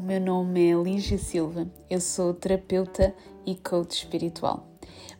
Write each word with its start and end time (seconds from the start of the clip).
o 0.00 0.02
meu 0.02 0.18
nome 0.18 0.70
é 0.70 0.74
Lígia 0.74 1.18
Silva, 1.18 1.70
eu 1.90 2.00
sou 2.00 2.32
terapeuta 2.32 3.14
e 3.44 3.54
coach 3.54 3.98
espiritual. 3.98 4.66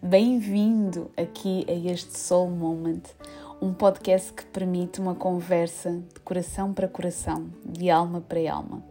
Bem-vindo 0.02 1.10
aqui 1.18 1.66
a 1.68 1.72
este 1.72 2.18
Soul 2.18 2.50
Moment, 2.50 3.02
um 3.60 3.74
podcast 3.74 4.32
que 4.32 4.46
permite 4.46 4.98
uma 4.98 5.14
conversa 5.14 6.02
de 6.14 6.20
coração 6.20 6.72
para 6.72 6.88
coração, 6.88 7.50
de 7.62 7.90
alma 7.90 8.22
para 8.22 8.50
alma, 8.50 8.82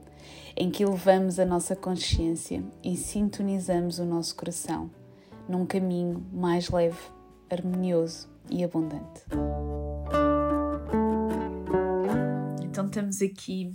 em 0.55 0.69
que 0.69 0.83
elevamos 0.83 1.39
a 1.39 1.45
nossa 1.45 1.75
consciência 1.75 2.63
e 2.83 2.95
sintonizamos 2.95 3.97
o 3.97 4.05
nosso 4.05 4.35
coração 4.35 4.91
num 5.47 5.65
caminho 5.65 6.23
mais 6.31 6.69
leve, 6.69 7.01
harmonioso 7.49 8.29
e 8.47 8.63
abundante. 8.63 9.23
Então 12.61 12.85
estamos 12.85 13.23
aqui 13.23 13.73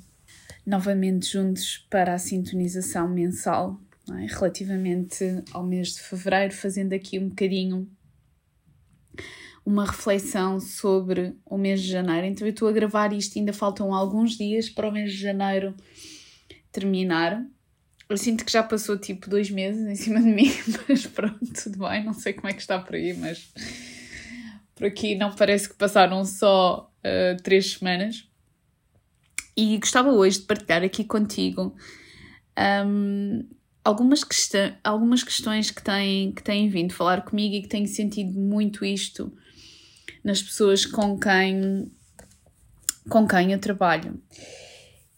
novamente 0.67 1.33
juntos 1.33 1.87
para 1.91 2.15
a 2.15 2.19
sintonização 2.19 3.09
mensal, 3.09 3.81
é? 4.11 4.27
relativamente 4.27 5.43
ao 5.53 5.65
mês 5.65 5.95
de 5.95 6.01
fevereiro, 6.01 6.55
fazendo 6.55 6.93
aqui 6.93 7.19
um 7.19 7.29
bocadinho 7.29 7.89
uma 9.65 9.87
reflexão 9.87 10.61
sobre 10.61 11.35
o 11.47 11.57
mês 11.57 11.83
de 11.83 11.89
janeiro. 11.89 12.27
Então 12.27 12.47
eu 12.47 12.53
estou 12.53 12.69
a 12.69 12.73
gravar 12.73 13.13
isto, 13.13 13.39
ainda 13.39 13.53
faltam 13.53 13.95
alguns 13.95 14.37
dias 14.37 14.69
para 14.69 14.89
o 14.89 14.93
mês 14.93 15.13
de 15.13 15.19
janeiro 15.19 15.75
terminar. 16.71 17.43
Eu 18.09 18.19
sinto 18.19 18.45
que 18.45 18.53
já 18.53 18.63
passou 18.63 18.99
tipo 18.99 19.31
dois 19.31 19.51
meses 19.51 19.87
em 19.87 19.97
cima 19.97 20.21
de 20.21 20.29
mim, 20.29 20.53
mas 20.87 21.07
pronto, 21.07 21.41
tudo 21.63 21.79
bem, 21.79 22.05
não 22.05 22.13
sei 22.13 22.35
como 22.35 22.49
é 22.49 22.53
que 22.53 22.61
está 22.61 22.79
por 22.79 22.95
aí, 22.95 23.15
mas 23.15 23.51
por 24.75 24.87
aqui 24.87 25.15
não 25.15 25.35
parece 25.35 25.69
que 25.69 25.75
passaram 25.77 26.25
só 26.25 26.93
uh, 26.99 27.43
três 27.43 27.73
semanas. 27.73 28.29
E 29.57 29.79
gostava 29.79 30.11
hoje 30.11 30.41
de 30.41 30.47
partilhar 30.47 30.83
aqui 30.83 31.05
contigo 31.05 31.75
um, 32.87 33.47
algumas, 33.85 34.25
algumas 34.83 35.23
questões 35.23 35.71
que 35.71 35.83
têm, 35.83 36.33
que 36.33 36.43
têm 36.43 36.69
vindo 36.69 36.93
falar 36.93 37.23
comigo 37.23 37.55
e 37.55 37.63
que 37.63 37.69
tenho 37.69 37.87
sentido 37.87 38.39
muito 38.39 38.85
isto 38.85 39.33
nas 40.25 40.43
pessoas 40.43 40.87
com 40.87 41.19
quem, 41.19 41.93
com 43.09 43.29
quem 43.29 43.53
eu 43.53 43.61
trabalho. 43.61 44.21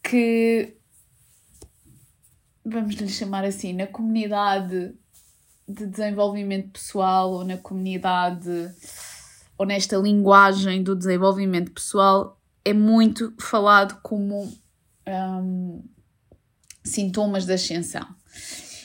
Que, 0.03 0.77
vamos 2.65 2.97
lhe 2.97 3.09
chamar 3.09 3.45
assim, 3.45 3.73
na 3.73 3.87
comunidade 3.87 4.95
de 5.69 5.87
desenvolvimento 5.87 6.73
pessoal 6.73 7.33
ou 7.33 7.45
na 7.45 7.57
comunidade 7.57 8.71
ou 9.59 9.67
nesta 9.67 9.97
linguagem 9.97 10.83
do 10.83 10.95
desenvolvimento 10.95 11.73
pessoal 11.73 12.41
é 12.67 12.73
muito 12.73 13.33
falado 13.39 14.01
como 14.03 14.53
um, 15.07 15.85
sintomas 16.83 17.47
da 17.47 17.55
ascensão. 17.55 18.05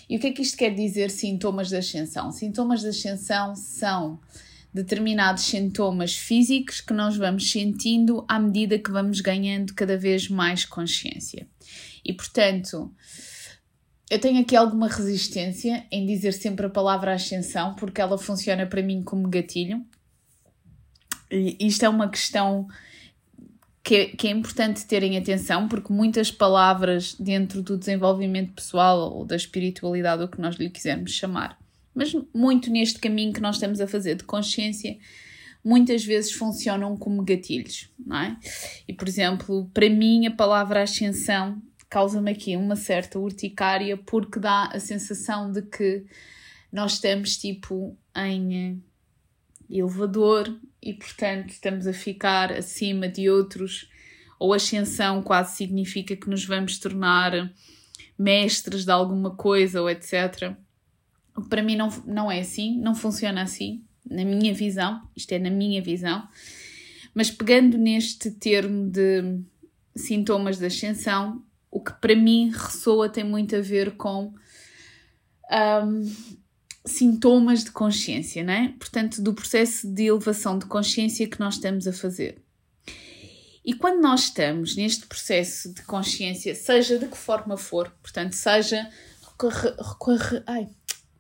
E 0.08 0.18
o 0.18 0.20
que 0.20 0.28
é 0.28 0.32
que 0.32 0.44
isto 0.44 0.56
quer 0.56 0.70
dizer, 0.70 1.10
sintomas 1.10 1.72
da 1.72 1.80
ascensão? 1.80 2.32
Sintomas 2.32 2.84
da 2.84 2.90
ascensão 2.90 3.56
são 3.56 4.22
determinados 4.72 5.46
sintomas 5.46 6.16
físicos 6.16 6.80
que 6.80 6.94
nós 6.94 7.18
vamos 7.18 7.50
sentindo 7.50 8.24
à 8.28 8.40
medida 8.40 8.78
que 8.78 8.92
vamos 8.92 9.20
ganhando 9.20 9.74
cada 9.74 9.98
vez 9.98 10.30
mais 10.30 10.64
consciência. 10.64 11.48
E 12.06 12.14
portanto, 12.14 12.94
eu 14.12 14.20
tenho 14.20 14.42
aqui 14.42 14.56
alguma 14.56 14.90
resistência 14.90 15.88
em 15.92 16.06
dizer 16.06 16.34
sempre 16.34 16.68
a 16.68 16.70
palavra 16.70 17.16
ascensão, 17.16 17.74
porque 17.74 18.00
ela 18.00 18.18
funciona 18.20 18.68
para 18.68 18.84
mim 18.84 19.02
como 19.02 19.28
gatilho. 19.28 19.84
E 21.32 21.58
isto 21.66 21.84
é 21.84 21.90
uma 21.90 22.08
questão 22.08 22.68
que 23.84 23.96
é, 23.96 24.06
que 24.08 24.28
é 24.28 24.32
importante 24.32 24.86
terem 24.86 25.18
atenção, 25.18 25.68
porque 25.68 25.92
muitas 25.92 26.30
palavras 26.30 27.16
dentro 27.20 27.62
do 27.62 27.78
desenvolvimento 27.78 28.54
pessoal 28.54 29.14
ou 29.14 29.26
da 29.26 29.36
espiritualidade, 29.36 30.24
o 30.24 30.28
que 30.28 30.40
nós 30.40 30.56
lhe 30.56 30.70
quisermos 30.70 31.12
chamar, 31.12 31.58
mas 31.94 32.16
muito 32.34 32.70
neste 32.70 33.00
caminho 33.00 33.34
que 33.34 33.42
nós 33.42 33.56
estamos 33.56 33.82
a 33.82 33.88
fazer 33.88 34.16
de 34.16 34.24
consciência, 34.24 34.98
muitas 35.64 36.04
vezes 36.04 36.32
funcionam 36.32 36.96
como 36.96 37.24
gatilhos, 37.24 37.90
não 38.00 38.18
é? 38.18 38.38
E, 38.88 38.94
por 38.94 39.08
exemplo, 39.08 39.70
para 39.74 39.90
mim 39.90 40.26
a 40.26 40.32
palavra 40.32 40.84
ascensão 40.84 41.62
causa-me 41.90 42.32
aqui 42.32 42.56
uma 42.56 42.76
certa 42.76 43.20
urticária 43.20 43.98
porque 43.98 44.40
dá 44.40 44.66
a 44.68 44.80
sensação 44.80 45.52
de 45.52 45.62
que 45.62 46.06
nós 46.72 46.94
estamos 46.94 47.36
tipo 47.38 47.98
em 48.16 48.82
elevador 49.72 50.54
e, 50.82 50.94
portanto, 50.94 51.50
estamos 51.50 51.88
a 51.88 51.94
ficar 51.94 52.52
acima 52.52 53.08
de 53.08 53.30
outros, 53.30 53.90
ou 54.40 54.54
ascensão 54.54 55.22
quase 55.22 55.56
significa 55.56 56.16
que 56.16 56.30
nos 56.30 56.44
vamos 56.46 56.80
tornar 56.80 57.54
mestres 58.18 58.86
de 58.86 58.92
alguma 58.92 59.36
coisa 59.36 59.82
ou 59.82 59.90
etc. 59.90 60.54
Para 61.50 61.64
mim 61.64 61.76
não, 61.76 61.90
não 62.06 62.32
é 62.32 62.40
assim, 62.40 62.80
não 62.80 62.94
funciona 62.94 63.42
assim, 63.42 63.84
na 64.10 64.26
minha 64.26 64.54
visão, 64.54 65.02
isto 65.16 65.32
é 65.32 65.40
na 65.40 65.50
minha 65.50 65.82
visão, 65.82 66.28
mas 67.14 67.30
pegando 67.30 67.78
neste 67.78 68.32
termo 68.32 68.90
de 68.90 69.40
sintomas 69.96 70.58
de 70.58 70.66
ascensão, 70.66 71.44
o 71.70 71.80
que 71.80 71.94
para 71.94 72.16
mim 72.16 72.52
ressoa 72.52 73.10
tem 73.10 73.24
muito 73.24 73.56
a 73.56 73.62
ver 73.62 73.92
com 73.92 74.34
um, 75.52 76.16
sintomas 76.86 77.64
de 77.64 77.72
consciência, 77.72 78.44
não 78.44 78.54
é? 78.54 78.74
Portanto, 78.80 79.22
do 79.22 79.34
processo 79.34 79.88
de 79.88 80.06
elevação 80.06 80.58
de 80.58 80.66
consciência 80.66 81.28
que 81.28 81.40
nós 81.40 81.56
estamos 81.56 81.88
a 81.88 81.94
fazer. 81.94 82.42
E 83.64 83.74
quando 83.74 84.02
nós 84.02 84.24
estamos 84.24 84.76
neste 84.76 85.06
processo 85.06 85.72
de 85.72 85.84
consciência, 85.84 86.56
seja 86.56 86.98
de 86.98 87.08
que 87.08 87.18
forma 87.18 87.56
for, 87.58 87.92
portanto, 88.02 88.34
seja 88.34 88.90
recorre, 89.22 89.70
recorre, 89.78 90.44
ai, 90.48 90.68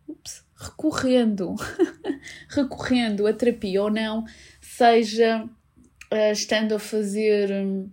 ups, 0.07 0.43
recorrendo, 0.55 1.55
recorrendo 2.49 3.27
a 3.27 3.33
terapia 3.33 3.83
ou 3.83 3.91
não, 3.91 4.25
seja 4.59 5.43
uh, 5.43 6.31
estando 6.31 6.73
a 6.73 6.79
fazer 6.79 7.51
um, 7.51 7.91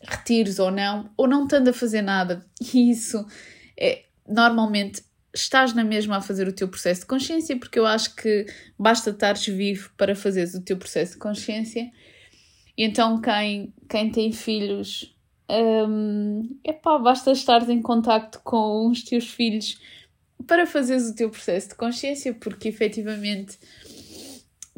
retiros 0.00 0.58
ou 0.58 0.70
não, 0.70 1.10
ou 1.14 1.28
não 1.28 1.44
estando 1.44 1.68
a 1.68 1.74
fazer 1.74 2.00
nada, 2.00 2.46
e 2.74 2.90
isso 2.90 3.26
é 3.78 4.04
normalmente 4.26 5.02
estás 5.34 5.72
na 5.72 5.84
mesma 5.84 6.16
a 6.16 6.20
fazer 6.20 6.48
o 6.48 6.52
teu 6.52 6.68
processo 6.68 7.02
de 7.02 7.06
consciência, 7.06 7.56
porque 7.58 7.78
eu 7.78 7.86
acho 7.86 8.14
que 8.16 8.46
basta 8.78 9.10
estares 9.10 9.46
vivo 9.46 9.90
para 9.96 10.14
fazeres 10.14 10.54
o 10.54 10.62
teu 10.62 10.76
processo 10.76 11.12
de 11.12 11.18
consciência. 11.18 11.90
E 12.76 12.84
então, 12.84 13.20
quem, 13.20 13.72
quem 13.88 14.10
tem 14.10 14.32
filhos, 14.32 15.14
hum, 15.88 16.58
epá, 16.64 16.98
basta 16.98 17.32
estares 17.32 17.68
em 17.68 17.80
contacto 17.80 18.40
com 18.42 18.88
os 18.88 19.02
teus 19.02 19.28
filhos 19.28 19.80
para 20.46 20.66
fazeres 20.66 21.08
o 21.08 21.14
teu 21.14 21.30
processo 21.30 21.68
de 21.68 21.74
consciência, 21.74 22.34
porque 22.34 22.68
efetivamente 22.68 23.58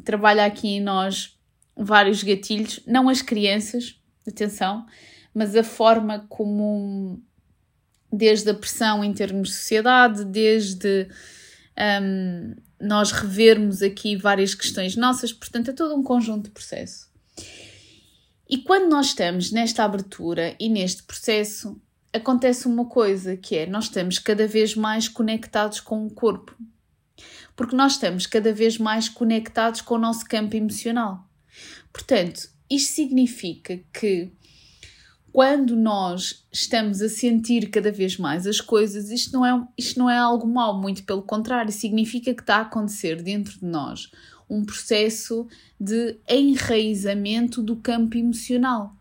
trabalha 0.05 0.45
aqui 0.45 0.69
em 0.69 0.81
nós 0.81 1.39
vários 1.77 2.23
gatilhos, 2.23 2.81
não 2.87 3.09
as 3.09 3.23
crianças, 3.23 3.99
atenção, 4.27 4.85
mas 5.35 5.57
a 5.57 5.65
forma 5.65 6.27
como 6.29 7.23
desde 8.13 8.51
a 8.51 8.55
pressão 8.55 9.03
em 9.03 9.13
termos 9.13 9.49
de 9.49 9.55
sociedade, 9.55 10.25
desde 10.25 11.09
um, 12.03 12.55
nós 12.81 13.13
revermos 13.13 13.83
aqui 13.83 14.17
várias 14.17 14.55
questões 14.55 14.97
nossas, 14.97 15.33
portanto, 15.33 15.71
é 15.71 15.73
todo 15.73 15.95
um 15.95 16.03
conjunto 16.03 16.45
de 16.45 16.51
processo. 16.51 17.11
E 18.49 18.59
quando 18.59 18.91
nós 18.91 19.07
estamos 19.07 19.51
nesta 19.51 19.83
abertura 19.83 20.55
e 20.61 20.69
neste 20.69 21.03
processo, 21.05 21.81
acontece 22.13 22.67
uma 22.67 22.85
coisa 22.85 23.37
que 23.37 23.57
é 23.57 23.67
nós 23.67 23.85
estamos 23.85 24.19
cada 24.19 24.47
vez 24.47 24.75
mais 24.75 25.09
conectados 25.09 25.81
com 25.81 26.07
o 26.07 26.11
corpo. 26.11 26.55
Porque 27.57 27.75
nós 27.75 27.93
estamos 27.93 28.27
cada 28.27 28.53
vez 28.53 28.77
mais 28.77 29.09
conectados 29.09 29.81
com 29.81 29.95
o 29.95 29.99
nosso 29.99 30.27
campo 30.27 30.55
emocional. 30.55 31.27
Portanto, 31.93 32.51
isto 32.69 32.95
significa 32.95 33.81
que 33.93 34.33
quando 35.33 35.75
nós 35.75 36.47
estamos 36.53 37.01
a 37.01 37.09
sentir 37.09 37.71
cada 37.71 37.91
vez 37.91 38.19
mais 38.19 38.47
as 38.47 38.61
coisas, 38.61 39.11
isto 39.11 39.33
não 39.33 39.47
é, 39.47 39.67
isto 39.79 39.99
não 39.99 40.11
é 40.11 40.19
algo 40.19 40.47
mau, 40.47 40.79
muito 40.79 41.05
pelo 41.05 41.23
contrário, 41.23 41.73
significa 41.73 42.35
que 42.35 42.43
está 42.43 42.57
a 42.57 42.63
acontecer 42.63 43.23
dentro 43.23 43.59
de 43.59 43.65
nós 43.65 44.11
um 44.49 44.63
processo 44.63 45.47
de 45.81 46.19
enraizamento 46.29 47.63
do 47.63 47.77
campo 47.77 48.19
emocional. 48.19 48.95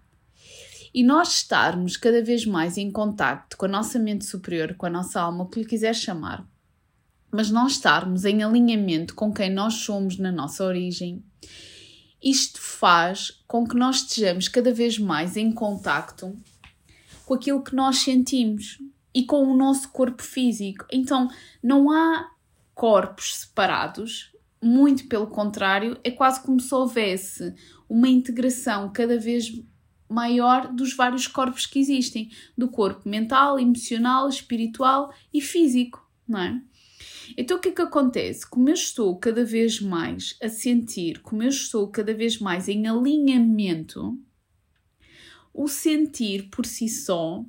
E 0.93 1.03
nós 1.03 1.35
estarmos 1.35 1.97
cada 1.97 2.23
vez 2.23 2.45
mais 2.45 2.77
em 2.77 2.89
contacto 2.89 3.57
com 3.57 3.65
a 3.65 3.69
nossa 3.69 3.99
mente 3.99 4.25
superior, 4.25 4.75
com 4.75 4.85
a 4.85 4.89
nossa 4.89 5.19
alma, 5.19 5.43
o 5.43 5.47
que 5.49 5.59
lhe 5.59 5.65
quiser 5.65 5.93
chamar, 5.93 6.47
mas 7.29 7.51
nós 7.51 7.73
estarmos 7.73 8.23
em 8.23 8.41
alinhamento 8.41 9.15
com 9.15 9.33
quem 9.33 9.49
nós 9.49 9.73
somos 9.75 10.17
na 10.17 10.31
nossa 10.31 10.63
origem 10.63 11.23
isto 12.21 12.61
faz 12.61 13.41
com 13.47 13.67
que 13.67 13.75
nós 13.75 13.97
estejamos 13.97 14.47
cada 14.47 14.73
vez 14.73 14.97
mais 14.97 15.35
em 15.35 15.51
contacto 15.51 16.37
com 17.25 17.33
aquilo 17.33 17.63
que 17.63 17.75
nós 17.75 17.97
sentimos 17.97 18.77
e 19.13 19.23
com 19.23 19.43
o 19.43 19.55
nosso 19.55 19.89
corpo 19.89 20.21
físico. 20.21 20.85
Então, 20.91 21.29
não 21.63 21.91
há 21.91 22.29
corpos 22.73 23.37
separados, 23.37 24.31
muito 24.61 25.07
pelo 25.07 25.27
contrário, 25.27 25.99
é 26.03 26.11
quase 26.11 26.41
como 26.41 26.59
se 26.59 26.73
houvesse 26.73 27.55
uma 27.89 28.07
integração 28.07 28.91
cada 28.91 29.19
vez 29.19 29.51
maior 30.07 30.71
dos 30.71 30.93
vários 30.93 31.25
corpos 31.25 31.65
que 31.65 31.79
existem, 31.79 32.29
do 32.57 32.67
corpo 32.69 33.07
mental, 33.07 33.59
emocional, 33.59 34.27
espiritual 34.27 35.13
e 35.33 35.41
físico, 35.41 36.05
não 36.27 36.39
é? 36.39 36.61
Então 37.37 37.57
o 37.57 37.59
que 37.59 37.69
é 37.69 37.71
que 37.71 37.81
acontece? 37.81 38.47
Como 38.47 38.69
eu 38.69 38.73
estou 38.73 39.17
cada 39.17 39.43
vez 39.43 39.79
mais 39.79 40.37
a 40.41 40.49
sentir, 40.49 41.21
como 41.21 41.43
eu 41.43 41.49
estou 41.49 41.87
cada 41.89 42.13
vez 42.13 42.39
mais 42.39 42.67
em 42.67 42.87
alinhamento, 42.87 44.17
o 45.53 45.67
sentir 45.67 46.49
por 46.49 46.65
si 46.65 46.87
só 46.87 47.43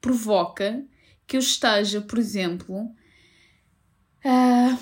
provoca 0.00 0.84
que 1.26 1.36
eu 1.36 1.40
esteja, 1.40 2.00
por 2.00 2.18
exemplo, 2.18 2.88
a, 4.24 4.78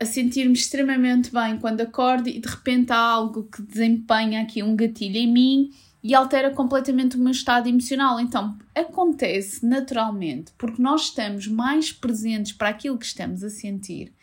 a 0.00 0.04
sentir-me 0.04 0.54
extremamente 0.54 1.30
bem 1.30 1.58
quando 1.58 1.82
acordo 1.82 2.28
e 2.28 2.40
de 2.40 2.48
repente 2.48 2.92
há 2.92 2.98
algo 2.98 3.44
que 3.44 3.62
desempenha 3.62 4.42
aqui 4.42 4.62
um 4.62 4.74
gatilho 4.74 5.16
em 5.16 5.30
mim 5.30 5.70
e 6.08 6.14
altera 6.14 6.50
completamente 6.50 7.18
o 7.18 7.20
meu 7.20 7.32
estado 7.32 7.68
emocional. 7.68 8.18
Então, 8.18 8.58
acontece 8.74 9.64
naturalmente, 9.66 10.50
porque 10.56 10.80
nós 10.80 11.02
estamos 11.02 11.46
mais 11.46 11.92
presentes 11.92 12.52
para 12.52 12.70
aquilo 12.70 12.96
que 12.96 13.04
estamos 13.04 13.44
a 13.44 13.50
sentir, 13.50 14.14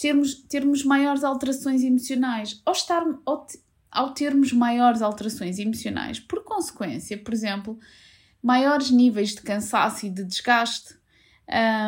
termos, 0.00 0.34
termos 0.34 0.84
maiores 0.84 1.22
alterações 1.22 1.84
emocionais. 1.84 2.60
Ao, 2.66 2.72
estar, 2.72 3.04
ao, 3.24 3.46
ao 3.88 4.14
termos 4.14 4.52
maiores 4.52 5.00
alterações 5.00 5.60
emocionais, 5.60 6.18
por 6.18 6.42
consequência, 6.42 7.16
por 7.16 7.32
exemplo, 7.32 7.78
maiores 8.42 8.90
níveis 8.90 9.30
de 9.30 9.42
cansaço 9.42 10.06
e 10.06 10.10
de 10.10 10.24
desgaste, 10.24 10.96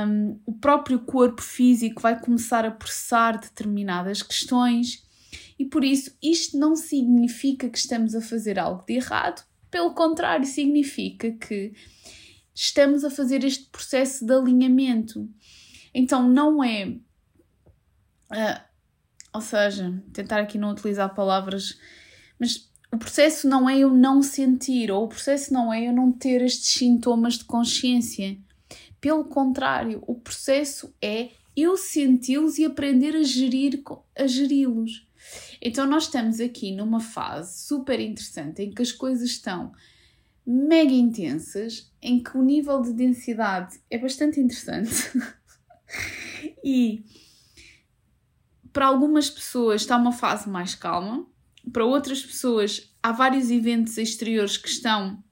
um, 0.07 0.39
o 0.47 0.53
próprio 0.53 1.01
corpo 1.01 1.43
físico 1.43 2.01
vai 2.01 2.21
começar 2.21 2.65
a 2.65 2.71
processar 2.71 3.33
determinadas 3.33 4.23
questões 4.23 5.05
e 5.59 5.65
por 5.65 5.85
isso 5.85 6.17
isto 6.23 6.59
não 6.59 6.77
significa 6.77 7.69
que 7.69 7.79
estamos 7.79 8.15
a 8.15 8.21
fazer 8.21 8.59
algo 8.59 8.85
de 8.87 8.95
errado, 8.95 9.45
pelo 9.71 9.95
contrário, 9.95 10.47
significa 10.47 11.33
que 11.33 11.73
estamos 12.55 13.05
a 13.05 13.11
fazer 13.11 13.45
este 13.45 13.67
processo 13.67 14.25
de 14.25 14.33
alinhamento. 14.33 15.29
Então 15.93 16.29
não 16.29 16.63
é. 16.63 16.87
Uh, 18.31 18.61
ou 19.35 19.41
seja, 19.41 20.03
tentar 20.13 20.41
aqui 20.41 20.57
não 20.57 20.71
utilizar 20.71 21.15
palavras, 21.15 21.79
mas 22.39 22.71
o 22.93 22.99
processo 22.99 23.47
não 23.49 23.69
é 23.69 23.79
eu 23.79 23.93
não 23.93 24.23
sentir, 24.23 24.91
ou 24.91 25.05
o 25.05 25.09
processo 25.09 25.53
não 25.53 25.73
é 25.73 25.89
eu 25.89 25.93
não 25.93 26.11
ter 26.11 26.41
estes 26.43 26.71
sintomas 26.71 27.35
de 27.35 27.45
consciência. 27.45 28.39
Pelo 29.01 29.25
contrário, 29.25 30.03
o 30.07 30.15
processo 30.15 30.95
é 31.03 31.31
eu 31.55 31.77
senti-los 31.77 32.59
e 32.59 32.65
aprender 32.65 33.15
a 33.15 33.23
gerir 33.23 33.83
a 34.19 34.27
geri-los. 34.27 35.06
Então 35.61 35.87
nós 35.87 36.05
estamos 36.05 36.41
aqui 36.41 36.73
numa 36.73 37.01
fase 37.01 37.67
super 37.67 37.99
interessante 38.01 38.63
em 38.63 38.71
que 38.71 38.83
as 38.83 38.93
coisas 38.93 39.29
estão 39.31 39.73
mega 40.47 40.93
intensas, 40.93 41.93
em 42.01 42.23
que 42.23 42.37
o 42.37 42.43
nível 42.43 42.81
de 42.81 42.93
densidade 42.93 43.81
é 43.91 43.99
bastante 43.99 44.39
interessante. 44.39 44.93
e 46.63 47.05
para 48.73 48.87
algumas 48.87 49.29
pessoas 49.29 49.83
está 49.83 49.97
uma 49.97 50.13
fase 50.13 50.49
mais 50.49 50.75
calma, 50.75 51.27
para 51.73 51.85
outras 51.85 52.25
pessoas 52.25 52.95
há 53.03 53.11
vários 53.11 53.51
eventos 53.51 53.99
exteriores 53.99 54.57
que 54.57 54.69
estão 54.69 55.23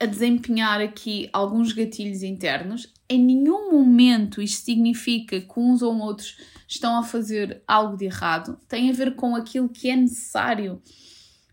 a 0.00 0.06
desempenhar 0.06 0.80
aqui 0.80 1.28
alguns 1.32 1.72
gatilhos 1.72 2.22
internos. 2.22 2.92
Em 3.10 3.18
nenhum 3.18 3.72
momento 3.72 4.40
isto 4.40 4.64
significa 4.64 5.40
que 5.40 5.60
uns 5.60 5.82
ou 5.82 5.98
outros 5.98 6.36
estão 6.66 6.96
a 6.96 7.02
fazer 7.02 7.62
algo 7.66 7.96
de 7.96 8.04
errado. 8.04 8.58
Tem 8.68 8.88
a 8.88 8.92
ver 8.92 9.16
com 9.16 9.34
aquilo 9.34 9.68
que 9.68 9.90
é 9.90 9.96
necessário 9.96 10.80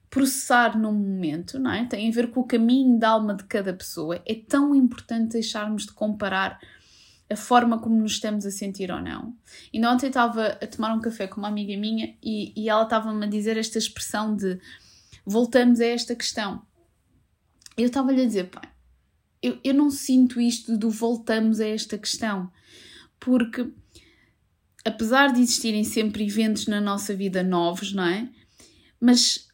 processar 0.09 0.77
no 0.77 0.93
momento, 0.93 1.59
não 1.59 1.71
é? 1.71 1.85
Tem 1.85 2.07
a 2.07 2.11
ver 2.13 2.29
com 2.29 2.41
o 2.41 2.47
caminho 2.47 2.99
da 2.99 3.09
alma 3.09 3.33
de 3.33 3.43
cada 3.45 3.73
pessoa. 3.73 4.21
É 4.25 4.35
tão 4.35 4.75
importante 4.75 5.33
deixarmos 5.33 5.87
de 5.87 5.93
comparar 5.93 6.59
a 7.29 7.35
forma 7.35 7.79
como 7.79 7.97
nos 7.97 8.13
estamos 8.13 8.45
a 8.45 8.51
sentir 8.51 8.91
ou 8.91 9.01
não. 9.01 9.35
E 9.73 9.83
ontem 9.85 10.07
estava 10.07 10.47
a 10.47 10.67
tomar 10.67 10.93
um 10.93 11.01
café 11.01 11.27
com 11.27 11.41
uma 11.41 11.49
amiga 11.49 11.75
minha 11.75 12.15
e, 12.23 12.53
e 12.55 12.69
ela 12.69 12.83
estava-me 12.83 13.25
a 13.25 13.29
dizer 13.29 13.57
esta 13.57 13.77
expressão 13.77 14.35
de 14.35 14.59
voltamos 15.25 15.81
a 15.81 15.85
esta 15.85 16.15
questão 16.15 16.61
eu 17.77 17.85
estava-lhe 17.85 18.23
a 18.23 18.25
dizer, 18.25 18.49
pá, 18.49 18.61
eu, 19.41 19.59
eu 19.63 19.73
não 19.73 19.89
sinto 19.89 20.39
isto 20.41 20.77
do 20.77 20.89
voltamos 20.89 21.59
a 21.59 21.67
esta 21.67 21.97
questão, 21.97 22.51
porque 23.19 23.71
apesar 24.85 25.33
de 25.33 25.41
existirem 25.41 25.83
sempre 25.83 26.25
eventos 26.25 26.67
na 26.67 26.79
nossa 26.79 27.13
vida 27.13 27.43
novos, 27.43 27.93
não 27.93 28.05
é? 28.05 28.29
Mas 28.99 29.47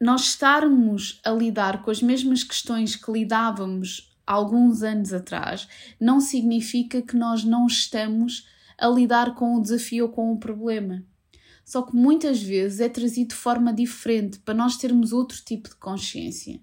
nós 0.00 0.22
estarmos 0.22 1.20
a 1.24 1.30
lidar 1.30 1.82
com 1.82 1.90
as 1.90 2.02
mesmas 2.02 2.42
questões 2.42 2.96
que 2.96 3.10
lidávamos 3.10 4.10
alguns 4.26 4.82
anos 4.82 5.12
atrás, 5.12 5.68
não 6.00 6.20
significa 6.20 7.02
que 7.02 7.16
nós 7.16 7.44
não 7.44 7.66
estamos 7.66 8.46
a 8.78 8.88
lidar 8.88 9.34
com 9.34 9.56
o 9.56 9.60
desafio 9.60 10.06
ou 10.06 10.10
com 10.10 10.32
o 10.32 10.38
problema. 10.38 11.04
Só 11.64 11.82
que 11.82 11.94
muitas 11.94 12.42
vezes 12.42 12.80
é 12.80 12.88
trazido 12.88 13.28
de 13.28 13.34
forma 13.34 13.72
diferente 13.72 14.38
para 14.40 14.54
nós 14.54 14.76
termos 14.76 15.12
outro 15.12 15.40
tipo 15.44 15.68
de 15.68 15.76
consciência. 15.76 16.60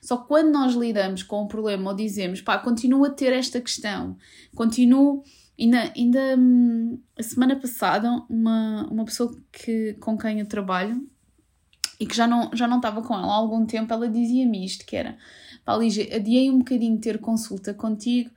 Só 0.00 0.16
quando 0.16 0.50
nós 0.50 0.74
lidamos 0.74 1.22
com 1.22 1.42
o 1.42 1.48
problema 1.48 1.90
ou 1.90 1.96
dizemos, 1.96 2.40
pá, 2.40 2.58
continuo 2.58 3.04
a 3.04 3.10
ter 3.10 3.32
esta 3.32 3.60
questão, 3.60 4.16
continuo. 4.54 5.22
Ainda, 5.60 5.92
ainda 5.96 6.36
hum, 6.38 7.00
a 7.18 7.22
semana 7.22 7.56
passada, 7.56 8.08
uma, 8.30 8.86
uma 8.90 9.04
pessoa 9.04 9.36
que, 9.50 9.94
com 9.94 10.16
quem 10.16 10.38
eu 10.38 10.46
trabalho 10.46 11.04
e 11.98 12.06
que 12.06 12.14
já 12.14 12.28
não, 12.28 12.48
já 12.54 12.68
não 12.68 12.76
estava 12.76 13.02
com 13.02 13.12
ela 13.12 13.26
há 13.26 13.34
algum 13.34 13.66
tempo, 13.66 13.92
ela 13.92 14.08
dizia-me 14.08 14.64
isto: 14.64 14.86
que 14.86 14.96
era, 14.96 15.18
pá, 15.64 15.76
Lígia, 15.76 16.14
adiei 16.14 16.48
um 16.48 16.58
bocadinho 16.58 16.98
ter 17.00 17.18
consulta 17.18 17.74
contigo 17.74 18.30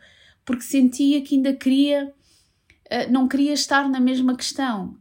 porque 0.43 0.63
sentia 0.63 1.21
que 1.21 1.35
ainda 1.35 1.53
queria, 1.53 2.07
uh, 2.07 3.11
não 3.11 3.27
queria 3.27 3.53
estar 3.53 3.87
na 3.87 3.99
mesma 3.99 4.35
questão. 4.35 4.97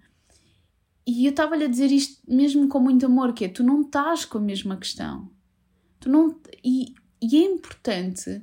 E 1.06 1.24
eu 1.24 1.30
estava-lhe 1.30 1.64
a 1.64 1.68
dizer 1.68 1.90
isto 1.90 2.20
mesmo 2.28 2.68
com 2.68 2.78
muito 2.78 3.06
amor, 3.06 3.32
que 3.32 3.46
é, 3.46 3.48
tu 3.48 3.64
não 3.64 3.80
estás 3.80 4.26
com 4.26 4.36
a 4.36 4.40
mesma 4.42 4.76
questão 4.76 5.28
Tu 6.00 6.08
não, 6.08 6.34
e, 6.64 6.94
e 7.22 7.36
é 7.36 7.44
importante 7.44 8.42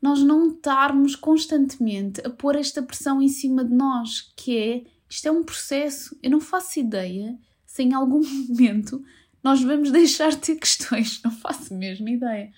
nós 0.00 0.22
não 0.22 0.52
estarmos 0.52 1.16
constantemente 1.16 2.20
a 2.26 2.30
pôr 2.30 2.56
esta 2.56 2.82
pressão 2.82 3.20
em 3.20 3.28
cima 3.28 3.64
de 3.64 3.74
nós, 3.74 4.32
que 4.36 4.56
é 4.56 4.84
isto 5.08 5.26
é 5.26 5.30
um 5.30 5.42
processo. 5.42 6.16
Eu 6.22 6.30
não 6.30 6.40
faço 6.40 6.78
ideia 6.78 7.38
se 7.66 7.82
em 7.82 7.94
algum 7.94 8.22
momento 8.48 9.02
nós 9.42 9.62
vamos 9.62 9.90
deixar 9.90 10.30
de 10.30 10.38
ter 10.38 10.56
questões, 10.56 11.20
não 11.24 11.30
faço 11.30 11.74
mesmo 11.74 12.08
ideia. 12.08 12.52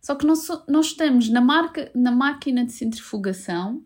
Só 0.00 0.14
que 0.14 0.26
nós, 0.26 0.48
nós 0.66 0.86
estamos 0.86 1.28
na, 1.28 1.40
marca, 1.40 1.90
na 1.94 2.10
máquina 2.10 2.64
de 2.64 2.72
centrifugação, 2.72 3.84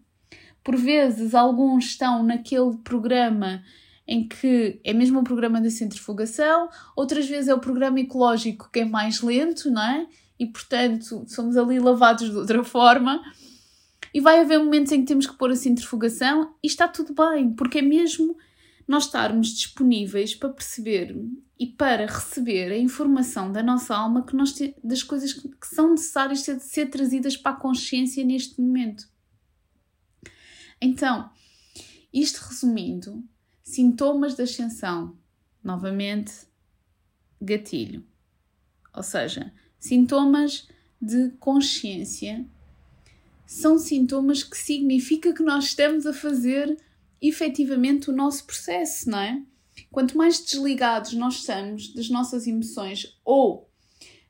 por 0.63 0.77
vezes 0.77 1.35
alguns 1.35 1.87
estão 1.87 2.23
naquele 2.23 2.77
programa 2.79 3.63
em 4.07 4.29
que 4.29 4.81
é 4.85 4.93
mesmo 4.93 5.21
o 5.21 5.25
programa 5.25 5.61
da 5.61 5.71
centrifugação, 5.71 6.69
outras 6.95 7.27
vezes 7.27 7.49
é 7.49 7.55
o 7.55 7.61
programa 7.61 8.01
ecológico 8.01 8.69
que 8.71 8.81
é 8.81 8.85
mais 8.85 9.21
lento, 9.23 9.71
não 9.71 9.83
é? 9.83 10.07
E 10.39 10.47
portanto 10.47 11.25
somos 11.27 11.57
ali 11.57 11.79
lavados 11.79 12.31
de 12.31 12.37
outra 12.37 12.63
forma. 12.63 13.23
E 14.13 14.21
vai 14.21 14.41
haver 14.41 14.59
momentos 14.59 14.93
em 14.93 15.01
que 15.01 15.07
temos 15.07 15.27
que 15.27 15.37
pôr 15.37 15.51
a 15.51 15.57
centrifugação 15.57 16.55
e 16.63 16.67
está 16.67 16.87
tudo 16.87 17.15
bem, 17.15 17.53
porque 17.53 17.79
é 17.79 17.83
mesmo 17.83 18.37
nós 18.87 19.07
estarmos 19.07 19.49
disponíveis 19.49 20.35
para 20.35 20.51
perceber 20.51 21.17
e 21.59 21.67
para 21.67 22.07
receber 22.07 22.71
a 22.71 22.79
informação 22.79 23.51
da 23.51 23.63
nossa 23.63 23.95
alma 23.97 24.25
que 24.25 24.37
nós 24.37 24.53
te, 24.53 24.77
das 24.85 25.03
coisas 25.03 25.33
que, 25.33 25.49
que 25.49 25.67
são 25.67 25.91
necessárias 25.91 26.41
ser, 26.41 26.61
ser 26.61 26.87
trazidas 26.87 27.37
para 27.37 27.53
a 27.53 27.61
consciência 27.61 28.25
neste 28.25 28.61
momento. 28.61 29.09
Então, 30.81 31.31
isto 32.13 32.39
resumindo, 32.47 33.25
Sintomas 33.65 34.35
de 34.35 34.43
ascensão. 34.43 35.17
Novamente, 35.63 36.33
gatilho. 37.41 38.07
Ou 38.95 39.03
seja, 39.03 39.51
sintomas 39.81 40.69
de 41.01 41.31
consciência 41.41 42.47
são 43.47 43.79
sintomas 43.79 44.43
que 44.43 44.57
significa 44.57 45.33
que 45.33 45.43
nós 45.43 45.65
estamos 45.65 46.05
a 46.05 46.13
fazer 46.13 46.77
efetivamente 47.23 48.11
o 48.11 48.13
nosso 48.15 48.45
processo, 48.45 49.09
não 49.09 49.19
é? 49.19 49.43
Quanto 49.91 50.17
mais 50.17 50.45
desligados 50.45 51.15
nós 51.15 51.37
estamos 51.37 51.93
das 51.95 52.11
nossas 52.11 52.47
emoções 52.47 53.19
ou 53.25 53.71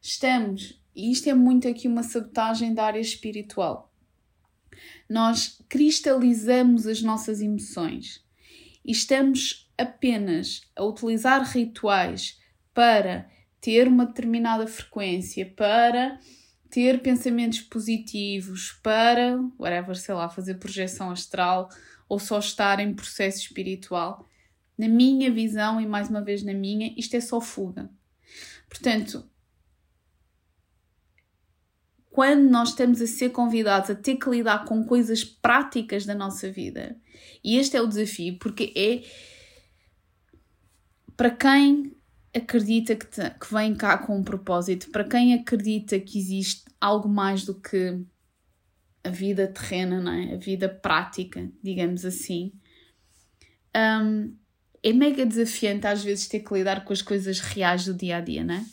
estamos, 0.00 0.81
e 0.95 1.11
isto 1.11 1.29
é 1.29 1.35
muito 1.35 1.67
aqui 1.67 1.88
uma 1.88 2.05
sabotagem 2.05 2.73
da 2.73 2.85
área 2.85 3.00
espiritual, 3.00 3.93
nós 5.11 5.61
cristalizamos 5.69 6.87
as 6.87 7.03
nossas 7.03 7.41
emoções 7.41 8.24
e 8.85 8.93
estamos 8.93 9.71
apenas 9.79 10.61
a 10.76 10.85
utilizar 10.85 11.43
rituais 11.43 12.41
para 12.73 13.29
ter 13.61 13.88
uma 13.88 14.05
determinada 14.05 14.67
frequência, 14.67 15.47
para 15.57 16.19
ter 16.71 17.00
pensamentos 17.00 17.61
positivos, 17.61 18.73
para, 18.83 19.38
whatever, 19.59 19.97
sei 19.97 20.14
lá, 20.14 20.29
fazer 20.29 20.57
projeção 20.57 21.11
astral 21.11 21.69
ou 22.09 22.19
só 22.19 22.38
estar 22.38 22.81
em 22.81 22.93
processo 22.93 23.38
espiritual, 23.38 24.29
na 24.76 24.88
minha 24.88 25.31
visão 25.33 25.81
e 25.81 25.87
mais 25.87 26.11
uma 26.11 26.21
vez 26.21 26.43
na 26.43 26.53
minha, 26.53 26.93
isto 26.97 27.14
é 27.14 27.21
só 27.21 27.41
fuga. 27.41 27.88
Portanto, 28.69 29.25
quando 32.11 32.50
nós 32.50 32.71
estamos 32.71 33.00
a 33.00 33.07
ser 33.07 33.31
convidados 33.31 33.91
a 33.91 33.95
ter 33.95 34.17
que 34.17 34.29
lidar 34.29 34.64
com 34.64 34.85
coisas 34.85 35.25
práticas 35.25 36.05
da 36.05 36.14
nossa 36.14 36.50
vida, 36.50 36.97
e 37.44 37.56
este 37.58 37.76
é 37.76 37.82
o 37.82 37.86
desafio, 37.86 38.38
porque 38.38 38.72
é 38.74 39.02
para 41.16 41.30
quem 41.30 41.94
acredita 42.34 42.96
que, 42.96 43.06
te, 43.06 43.30
que 43.30 43.52
vem 43.52 43.74
cá 43.74 43.98
com 43.98 44.16
um 44.16 44.24
propósito, 44.24 44.90
para 44.90 45.04
quem 45.04 45.34
acredita 45.34 46.00
que 46.00 46.18
existe 46.18 46.64
algo 46.80 47.08
mais 47.08 47.44
do 47.44 47.54
que 47.54 48.00
a 49.04 49.10
vida 49.10 49.46
terrena, 49.46 50.00
não 50.00 50.12
é? 50.12 50.34
a 50.34 50.36
vida 50.36 50.68
prática, 50.68 51.48
digamos 51.62 52.04
assim, 52.04 52.52
um, 53.76 54.34
é 54.82 54.92
mega 54.92 55.24
desafiante 55.24 55.86
às 55.86 56.02
vezes 56.02 56.26
ter 56.26 56.40
que 56.40 56.54
lidar 56.54 56.84
com 56.84 56.92
as 56.92 57.02
coisas 57.02 57.40
reais 57.40 57.84
do 57.84 57.94
dia 57.94 58.16
a 58.16 58.20
dia, 58.20 58.42
não 58.42 58.54
é? 58.54 58.64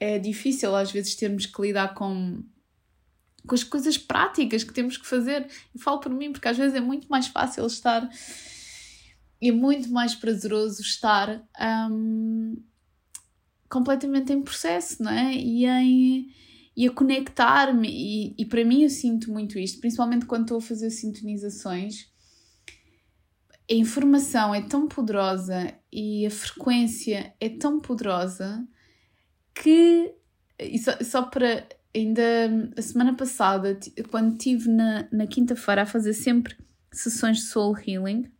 é 0.00 0.18
difícil 0.18 0.74
às 0.74 0.90
vezes 0.90 1.14
termos 1.14 1.46
que 1.46 1.62
lidar 1.62 1.94
com, 1.94 2.42
com 3.46 3.54
as 3.54 3.64
coisas 3.64 3.98
práticas 3.98 4.64
que 4.64 4.72
temos 4.72 4.96
que 4.96 5.06
fazer. 5.06 5.46
Eu 5.74 5.80
falo 5.80 6.00
por 6.00 6.12
mim, 6.12 6.32
porque 6.32 6.48
às 6.48 6.56
vezes 6.56 6.74
é 6.74 6.80
muito 6.80 7.08
mais 7.08 7.26
fácil 7.26 7.66
estar 7.66 8.08
é 9.42 9.50
muito 9.50 9.90
mais 9.90 10.14
prazeroso 10.14 10.82
estar 10.82 11.42
um, 11.90 12.62
completamente 13.70 14.32
em 14.32 14.42
processo, 14.42 15.02
não 15.02 15.10
é? 15.10 15.34
E, 15.34 15.64
em, 15.64 16.28
e 16.76 16.86
a 16.86 16.92
conectar-me. 16.92 17.88
E, 17.88 18.34
e 18.36 18.44
para 18.44 18.64
mim 18.64 18.82
eu 18.82 18.90
sinto 18.90 19.32
muito 19.32 19.58
isto, 19.58 19.80
principalmente 19.80 20.26
quando 20.26 20.42
estou 20.42 20.58
a 20.58 20.62
fazer 20.62 20.90
sintonizações. 20.90 22.10
A 23.70 23.74
informação 23.74 24.54
é 24.54 24.60
tão 24.60 24.86
poderosa 24.88 25.72
e 25.92 26.26
a 26.26 26.30
frequência 26.30 27.34
é 27.40 27.48
tão 27.48 27.80
poderosa 27.80 28.66
que, 29.54 30.12
e 30.58 30.78
só, 30.78 30.92
só 31.02 31.22
para, 31.22 31.66
ainda 31.94 32.22
a 32.76 32.82
semana 32.82 33.14
passada, 33.14 33.78
quando 34.10 34.32
estive 34.32 34.68
na, 34.68 35.08
na 35.10 35.26
quinta-feira 35.26 35.82
a 35.82 35.86
fazer 35.86 36.12
sempre 36.12 36.56
sessões 36.92 37.38
de 37.38 37.44
soul 37.44 37.76
healing, 37.78 38.30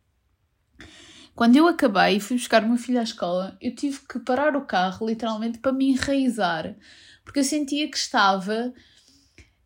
quando 1.35 1.55
eu 1.55 1.67
acabei 1.67 2.17
e 2.17 2.19
fui 2.19 2.37
buscar 2.37 2.63
o 2.63 2.67
meu 2.67 2.77
filho 2.77 2.99
à 2.99 3.03
escola, 3.03 3.57
eu 3.61 3.73
tive 3.73 3.99
que 4.07 4.19
parar 4.19 4.55
o 4.55 4.65
carro 4.65 5.07
literalmente 5.07 5.59
para 5.59 5.71
me 5.71 5.91
enraizar, 5.91 6.75
porque 7.23 7.39
eu 7.39 7.43
sentia 7.43 7.89
que 7.89 7.97
estava 7.97 8.73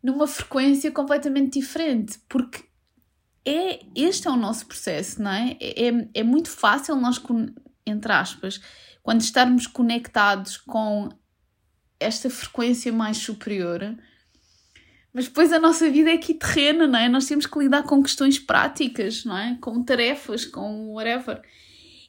numa 0.02 0.26
frequência 0.26 0.90
completamente 0.92 1.58
diferente, 1.58 2.20
porque 2.28 2.64
é, 3.44 3.80
este 3.94 4.28
é 4.28 4.30
o 4.30 4.36
nosso 4.36 4.66
processo, 4.66 5.22
não 5.22 5.30
é? 5.30 5.56
É, 5.60 5.88
é, 5.88 6.08
é 6.14 6.22
muito 6.22 6.50
fácil 6.50 6.96
nós, 6.96 7.20
entre 7.84 8.12
aspas, 8.12 8.60
quando 9.02 9.20
estarmos 9.20 9.66
conectados 9.66 10.56
com 10.56 11.08
esta 11.98 12.28
frequência 12.30 12.92
mais 12.92 13.16
superior. 13.18 13.96
Mas 15.12 15.26
depois 15.26 15.52
a 15.52 15.58
nossa 15.58 15.90
vida 15.90 16.10
é 16.10 16.14
aqui 16.14 16.34
terrena, 16.34 16.86
não 16.86 16.98
é? 16.98 17.08
Nós 17.08 17.26
temos 17.26 17.46
que 17.46 17.58
lidar 17.58 17.84
com 17.84 18.02
questões 18.02 18.38
práticas, 18.38 19.24
não 19.24 19.36
é? 19.36 19.56
Com 19.60 19.82
tarefas, 19.82 20.44
com 20.44 20.92
whatever. 20.92 21.40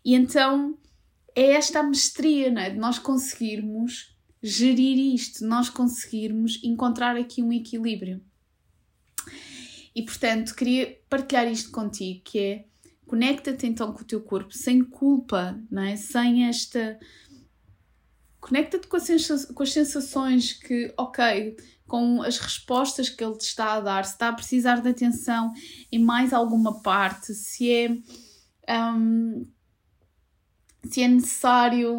E 0.04 0.14
então 0.14 0.78
é 1.36 1.52
esta 1.54 1.80
a 1.80 1.84
mestria, 1.84 2.52
não 2.52 2.62
é? 2.62 2.70
De 2.70 2.78
nós 2.78 3.00
conseguirmos 3.00 4.16
gerir 4.42 5.14
isto, 5.14 5.46
nós 5.46 5.70
conseguirmos 5.70 6.60
encontrar 6.64 7.16
aqui 7.16 7.42
um 7.42 7.52
equilíbrio. 7.54 8.22
E 9.96 10.04
portanto, 10.04 10.54
queria 10.54 11.00
partilhar 11.10 11.52
isto 11.52 11.72
contigo, 11.72 12.22
que 12.24 12.40
é 12.40 12.66
conecta-te 13.06 13.66
então 13.66 13.94
com 13.94 14.02
o 14.02 14.06
teu 14.06 14.22
corpo 14.22 14.54
sem 14.54 14.84
culpa, 14.84 15.60
não 15.72 15.82
é? 15.82 15.96
Sem 15.96 16.46
esta 16.46 17.00
Conecta-te 18.40 18.88
com, 18.88 18.98
com, 19.54 19.64
as 19.64 19.74
sensações 19.74 20.54
que, 20.54 20.94
ok, 20.98 21.58
com 21.88 22.22
as 22.22 22.38
respostas 22.38 23.10
que 23.10 23.24
ele 23.24 23.38
te 23.38 23.48
está 23.48 23.74
a 23.74 23.82
dar, 23.82 24.06
se 24.06 24.14
está 24.14 24.30
a 24.30 24.34
precisar 24.34 24.82
de 24.82 24.90
atenção 24.90 25.54
em 25.92 26.00
mais 26.00 26.34
alguma 26.34 26.82
parte, 26.82 27.34
se 27.34 27.72
é. 27.72 27.98
Um, 28.70 29.48
se 30.86 31.02
é 31.02 31.08
necessário. 31.08 31.98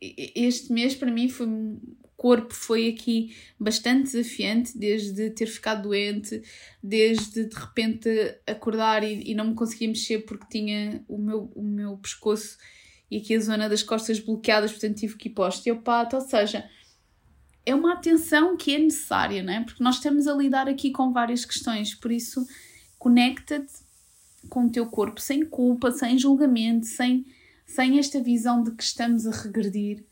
Este 0.00 0.72
mês 0.72 0.94
para 0.94 1.10
mim 1.10 1.28
foi 1.28 1.46
corpo 2.22 2.54
foi 2.54 2.88
aqui 2.88 3.34
bastante 3.58 4.12
desafiante, 4.12 4.78
desde 4.78 5.30
ter 5.30 5.46
ficado 5.46 5.88
doente, 5.88 6.40
desde 6.80 7.46
de 7.46 7.56
repente 7.56 8.08
acordar 8.46 9.02
e, 9.02 9.28
e 9.28 9.34
não 9.34 9.48
me 9.48 9.54
conseguia 9.56 9.88
mexer 9.88 10.20
porque 10.20 10.46
tinha 10.48 11.04
o 11.08 11.18
meu, 11.18 11.50
o 11.52 11.64
meu 11.64 11.96
pescoço 11.96 12.56
e 13.12 13.18
aqui 13.18 13.36
a 13.36 13.40
zona 13.40 13.68
das 13.68 13.82
costas 13.82 14.18
bloqueadas, 14.18 14.72
portanto 14.72 14.96
tive 14.96 15.16
que 15.18 15.28
ir 15.28 15.32
para 15.32 15.44
o 15.44 15.48
osteopata, 15.48 16.16
ou 16.16 16.22
seja, 16.22 16.66
é 17.66 17.74
uma 17.74 17.92
atenção 17.92 18.56
que 18.56 18.74
é 18.74 18.78
necessária, 18.78 19.42
não 19.42 19.52
é? 19.52 19.62
Porque 19.62 19.84
nós 19.84 19.96
estamos 19.96 20.26
a 20.26 20.32
lidar 20.32 20.66
aqui 20.66 20.90
com 20.90 21.12
várias 21.12 21.44
questões, 21.44 21.94
por 21.94 22.10
isso 22.10 22.42
conecta-te 22.98 23.70
com 24.48 24.64
o 24.64 24.70
teu 24.70 24.86
corpo 24.86 25.20
sem 25.20 25.44
culpa, 25.44 25.90
sem 25.90 26.16
julgamento, 26.16 26.86
sem, 26.86 27.26
sem 27.66 27.98
esta 27.98 28.18
visão 28.18 28.62
de 28.62 28.70
que 28.70 28.82
estamos 28.82 29.26
a 29.26 29.30
regredir 29.30 30.02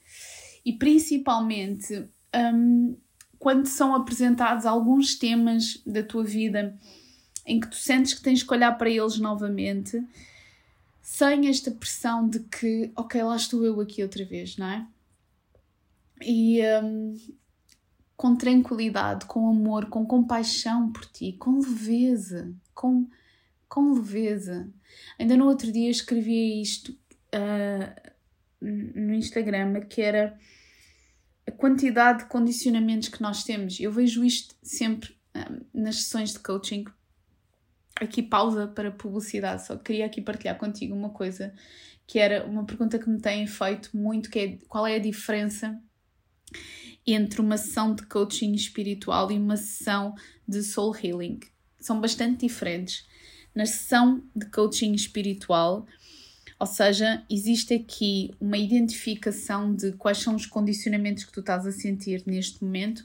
e 0.62 0.74
principalmente 0.74 2.06
um, 2.54 2.94
quando 3.38 3.64
são 3.64 3.94
apresentados 3.94 4.66
alguns 4.66 5.14
temas 5.14 5.82
da 5.86 6.02
tua 6.02 6.22
vida 6.22 6.78
em 7.46 7.58
que 7.60 7.68
tu 7.68 7.76
sentes 7.76 8.12
que 8.12 8.20
tens 8.20 8.42
que 8.42 8.52
olhar 8.52 8.76
para 8.76 8.90
eles 8.90 9.18
novamente, 9.18 10.06
sem 11.10 11.48
esta 11.48 11.72
pressão 11.72 12.28
de 12.28 12.38
que, 12.38 12.92
ok, 12.94 13.20
lá 13.20 13.34
estou 13.34 13.64
eu 13.64 13.80
aqui 13.80 14.00
outra 14.00 14.24
vez, 14.24 14.56
não 14.56 14.66
é? 14.68 14.86
E 16.22 16.60
um, 16.80 17.18
com 18.16 18.36
tranquilidade, 18.36 19.26
com 19.26 19.50
amor, 19.50 19.86
com 19.86 20.06
compaixão 20.06 20.92
por 20.92 21.04
ti, 21.06 21.32
com 21.32 21.58
leveza, 21.58 22.54
com, 22.72 23.08
com 23.68 23.92
leveza. 23.92 24.72
Ainda 25.18 25.36
no 25.36 25.46
outro 25.46 25.72
dia 25.72 25.90
escrevi 25.90 26.62
isto 26.62 26.96
uh, 27.34 28.10
no 28.60 29.12
Instagram, 29.12 29.80
que 29.80 30.00
era 30.00 30.38
a 31.44 31.50
quantidade 31.50 32.20
de 32.20 32.26
condicionamentos 32.26 33.08
que 33.08 33.20
nós 33.20 33.42
temos. 33.42 33.80
Eu 33.80 33.90
vejo 33.90 34.24
isto 34.24 34.54
sempre 34.62 35.18
um, 35.34 35.82
nas 35.82 36.04
sessões 36.04 36.32
de 36.32 36.38
coaching 36.38 36.84
aqui 38.00 38.22
pausa 38.22 38.66
para 38.66 38.90
publicidade, 38.90 39.66
só 39.66 39.76
queria 39.76 40.06
aqui 40.06 40.20
partilhar 40.20 40.58
contigo 40.58 40.94
uma 40.94 41.10
coisa 41.10 41.52
que 42.06 42.18
era 42.18 42.44
uma 42.44 42.64
pergunta 42.64 42.98
que 42.98 43.08
me 43.08 43.20
têm 43.20 43.46
feito 43.46 43.96
muito, 43.96 44.30
que 44.30 44.38
é 44.38 44.58
qual 44.68 44.86
é 44.86 44.96
a 44.96 44.98
diferença 44.98 45.80
entre 47.06 47.40
uma 47.40 47.56
sessão 47.56 47.94
de 47.94 48.04
coaching 48.06 48.52
espiritual 48.52 49.30
e 49.30 49.38
uma 49.38 49.56
sessão 49.56 50.14
de 50.46 50.62
soul 50.62 50.94
healing. 50.96 51.38
São 51.78 52.00
bastante 52.00 52.46
diferentes. 52.46 53.06
Na 53.54 53.64
sessão 53.64 54.24
de 54.34 54.46
coaching 54.46 54.92
espiritual, 54.92 55.86
ou 56.58 56.66
seja, 56.66 57.24
existe 57.30 57.74
aqui 57.74 58.34
uma 58.40 58.58
identificação 58.58 59.74
de 59.74 59.92
quais 59.92 60.18
são 60.18 60.34
os 60.34 60.46
condicionamentos 60.46 61.24
que 61.24 61.32
tu 61.32 61.40
estás 61.40 61.66
a 61.66 61.72
sentir 61.72 62.22
neste 62.26 62.62
momento, 62.62 63.02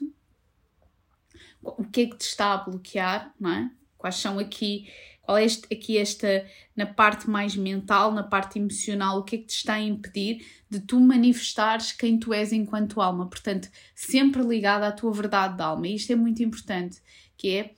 o 1.62 1.84
que 1.84 2.02
é 2.02 2.06
que 2.06 2.16
te 2.16 2.26
está 2.26 2.54
a 2.54 2.58
bloquear, 2.58 3.34
não 3.40 3.50
é? 3.50 3.70
Quais 4.06 4.16
são 4.16 4.38
aqui, 4.38 4.86
qual 5.20 5.36
é 5.36 5.44
este, 5.44 5.66
aqui 5.74 5.98
esta, 5.98 6.46
na 6.76 6.86
parte 6.86 7.28
mais 7.28 7.56
mental, 7.56 8.12
na 8.12 8.22
parte 8.22 8.56
emocional, 8.56 9.18
o 9.18 9.24
que 9.24 9.34
é 9.34 9.38
que 9.40 9.46
te 9.46 9.56
está 9.56 9.74
a 9.74 9.80
impedir 9.80 10.46
de 10.70 10.78
tu 10.78 11.00
manifestares 11.00 11.90
quem 11.90 12.16
tu 12.16 12.32
és 12.32 12.52
enquanto 12.52 13.00
alma? 13.00 13.28
Portanto, 13.28 13.68
sempre 13.96 14.42
ligada 14.42 14.86
à 14.86 14.92
tua 14.92 15.12
verdade 15.12 15.56
de 15.56 15.62
alma. 15.64 15.88
E 15.88 15.96
isto 15.96 16.12
é 16.12 16.14
muito 16.14 16.40
importante, 16.40 17.02
que 17.36 17.50
é 17.50 17.74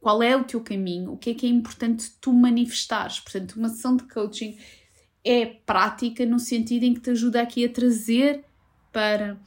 qual 0.00 0.22
é 0.22 0.36
o 0.36 0.44
teu 0.44 0.60
caminho, 0.60 1.10
o 1.10 1.16
que 1.16 1.30
é 1.30 1.34
que 1.34 1.44
é 1.44 1.48
importante 1.48 2.12
tu 2.20 2.32
manifestares. 2.32 3.18
Portanto, 3.18 3.56
uma 3.56 3.68
sessão 3.68 3.96
de 3.96 4.04
coaching 4.04 4.56
é 5.24 5.44
prática 5.44 6.24
no 6.24 6.38
sentido 6.38 6.84
em 6.84 6.94
que 6.94 7.00
te 7.00 7.10
ajuda 7.10 7.42
aqui 7.42 7.64
a 7.64 7.68
trazer 7.68 8.44
para 8.92 9.40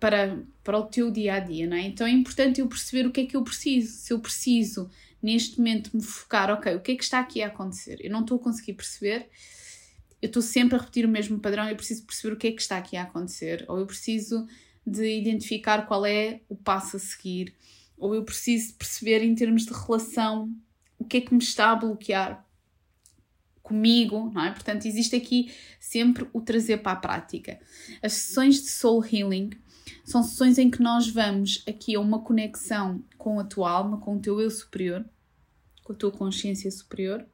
para, 0.00 0.42
para 0.64 0.78
o 0.78 0.84
teu 0.84 1.10
dia 1.10 1.34
a 1.34 1.40
dia, 1.40 1.66
não 1.66 1.76
é? 1.76 1.82
Então 1.82 2.06
é 2.06 2.10
importante 2.10 2.60
eu 2.60 2.68
perceber 2.68 3.06
o 3.06 3.12
que 3.12 3.20
é 3.20 3.26
que 3.26 3.36
eu 3.36 3.42
preciso. 3.42 3.92
Se 3.92 4.12
eu 4.12 4.18
preciso 4.18 4.90
neste 5.22 5.58
momento 5.58 5.96
me 5.96 6.02
focar, 6.02 6.50
ok, 6.50 6.74
o 6.74 6.80
que 6.80 6.92
é 6.92 6.96
que 6.96 7.04
está 7.04 7.20
aqui 7.20 7.42
a 7.42 7.48
acontecer? 7.48 7.98
Eu 8.00 8.10
não 8.10 8.20
estou 8.20 8.38
a 8.38 8.40
conseguir 8.40 8.74
perceber, 8.74 9.28
eu 10.20 10.26
estou 10.26 10.42
sempre 10.42 10.76
a 10.76 10.78
repetir 10.78 11.04
o 11.04 11.08
mesmo 11.08 11.38
padrão, 11.38 11.68
eu 11.68 11.76
preciso 11.76 12.04
perceber 12.04 12.34
o 12.34 12.38
que 12.38 12.48
é 12.48 12.52
que 12.52 12.62
está 12.62 12.78
aqui 12.78 12.96
a 12.96 13.02
acontecer, 13.02 13.64
ou 13.68 13.78
eu 13.78 13.86
preciso 13.86 14.46
de 14.86 15.18
identificar 15.18 15.86
qual 15.86 16.06
é 16.06 16.40
o 16.48 16.54
passo 16.54 16.96
a 16.96 17.00
seguir, 17.00 17.54
ou 17.98 18.14
eu 18.14 18.22
preciso 18.22 18.74
perceber 18.74 19.22
em 19.22 19.34
termos 19.34 19.64
de 19.64 19.72
relação 19.72 20.54
o 20.98 21.04
que 21.04 21.16
é 21.16 21.20
que 21.20 21.34
me 21.34 21.42
está 21.42 21.72
a 21.72 21.76
bloquear 21.76 22.45
comigo, 23.66 24.30
não 24.32 24.44
é? 24.44 24.52
Portanto, 24.52 24.86
existe 24.86 25.16
aqui 25.16 25.52
sempre 25.80 26.28
o 26.32 26.40
trazer 26.40 26.78
para 26.78 26.92
a 26.92 26.96
prática. 26.96 27.58
As 28.00 28.12
sessões 28.12 28.62
de 28.62 28.68
soul 28.68 29.04
healing 29.04 29.50
são 30.04 30.22
sessões 30.22 30.56
em 30.56 30.70
que 30.70 30.80
nós 30.80 31.08
vamos 31.08 31.64
aqui 31.68 31.96
a 31.96 32.00
uma 32.00 32.22
conexão 32.22 33.04
com 33.18 33.40
a 33.40 33.44
tua 33.44 33.68
alma, 33.68 33.98
com 33.98 34.16
o 34.16 34.20
teu 34.20 34.40
eu 34.40 34.50
superior, 34.52 35.04
com 35.82 35.92
a 35.92 35.96
tua 35.96 36.12
consciência 36.12 36.70
superior, 36.70 37.26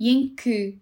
e 0.00 0.10
em 0.10 0.34
que 0.34 0.80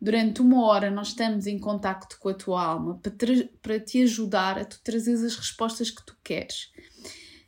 durante 0.00 0.40
uma 0.40 0.64
hora 0.64 0.88
nós 0.88 1.08
estamos 1.08 1.48
em 1.48 1.58
contacto 1.58 2.20
com 2.20 2.28
a 2.28 2.34
tua 2.34 2.62
alma 2.62 3.00
para, 3.00 3.12
para 3.60 3.80
te 3.80 4.00
ajudar 4.02 4.60
a 4.60 4.64
tu 4.64 4.80
trazeres 4.84 5.24
as 5.24 5.34
respostas 5.34 5.90
que 5.90 6.06
tu 6.06 6.16
queres. 6.22 6.70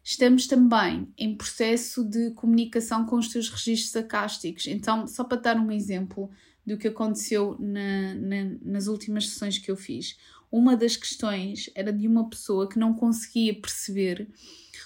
Estamos 0.04 0.46
também 0.46 1.08
em 1.16 1.34
processo 1.34 2.04
de 2.04 2.30
comunicação 2.32 3.06
com 3.06 3.16
os 3.16 3.28
teus 3.28 3.48
registros 3.48 3.96
acásticos. 3.96 4.66
Então, 4.66 5.06
só 5.06 5.24
para 5.24 5.40
dar 5.40 5.56
um 5.56 5.72
exemplo 5.72 6.30
do 6.66 6.76
que 6.76 6.88
aconteceu 6.88 7.56
na, 7.58 8.14
na, 8.14 8.56
nas 8.62 8.86
últimas 8.86 9.28
sessões 9.28 9.56
que 9.56 9.70
eu 9.70 9.76
fiz, 9.76 10.18
uma 10.52 10.76
das 10.76 10.94
questões 10.94 11.70
era 11.74 11.90
de 11.90 12.06
uma 12.06 12.28
pessoa 12.28 12.68
que 12.68 12.78
não 12.78 12.92
conseguia 12.92 13.54
perceber 13.54 14.28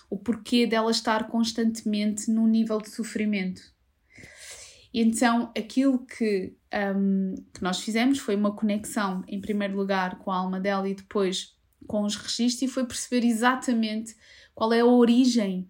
o 0.09 0.17
porquê 0.17 0.69
dela 0.69 0.91
estar 0.91 1.27
constantemente 1.29 2.31
num 2.31 2.47
nível 2.47 2.81
de 2.81 2.89
sofrimento. 2.89 3.61
E 4.95 5.03
então 5.03 5.53
aquilo 5.57 6.07
que, 6.07 6.55
um, 6.97 7.35
que 7.53 7.63
nós 7.63 7.81
fizemos 7.81 8.19
foi 8.19 8.37
uma 8.37 8.55
conexão, 8.55 9.23
em 9.27 9.41
primeiro 9.41 9.77
lugar, 9.77 10.19
com 10.21 10.31
a 10.31 10.37
alma 10.37 10.61
dela 10.61 10.89
e 10.89 10.95
depois 10.95 11.57
com 11.87 12.03
os 12.03 12.17
registros, 12.17 12.63
e 12.63 12.69
foi 12.69 12.87
perceber 12.87 13.27
exatamente 13.27 14.15
qual 14.59 14.73
é 14.73 14.81
a 14.81 14.85
origem 14.85 15.69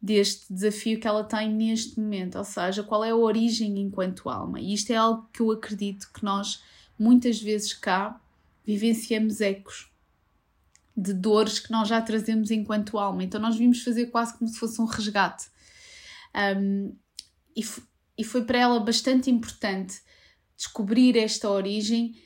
deste 0.00 0.50
desafio 0.50 0.98
que 0.98 1.06
ela 1.06 1.22
tem 1.22 1.52
neste 1.52 2.00
momento, 2.00 2.38
ou 2.38 2.44
seja, 2.44 2.82
qual 2.82 3.04
é 3.04 3.10
a 3.10 3.14
origem 3.14 3.78
enquanto 3.78 4.30
alma. 4.30 4.58
E 4.58 4.72
isto 4.72 4.90
é 4.90 4.96
algo 4.96 5.28
que 5.30 5.42
eu 5.42 5.50
acredito 5.50 6.10
que 6.10 6.24
nós 6.24 6.62
muitas 6.98 7.38
vezes 7.38 7.74
cá 7.74 8.18
vivenciamos 8.64 9.42
ecos 9.42 9.92
de 10.96 11.12
dores 11.12 11.58
que 11.58 11.70
nós 11.70 11.86
já 11.86 12.00
trazemos 12.00 12.50
enquanto 12.50 12.98
alma. 12.98 13.22
Então 13.22 13.38
nós 13.38 13.56
vimos 13.56 13.82
fazer 13.82 14.06
quase 14.06 14.38
como 14.38 14.48
se 14.48 14.58
fosse 14.58 14.80
um 14.80 14.86
resgate. 14.86 15.48
Um, 16.34 16.96
e, 17.54 17.62
e 18.16 18.24
foi 18.24 18.42
para 18.42 18.58
ela 18.58 18.80
bastante 18.80 19.30
importante 19.30 20.00
descobrir 20.56 21.14
esta 21.18 21.50
origem 21.50 22.16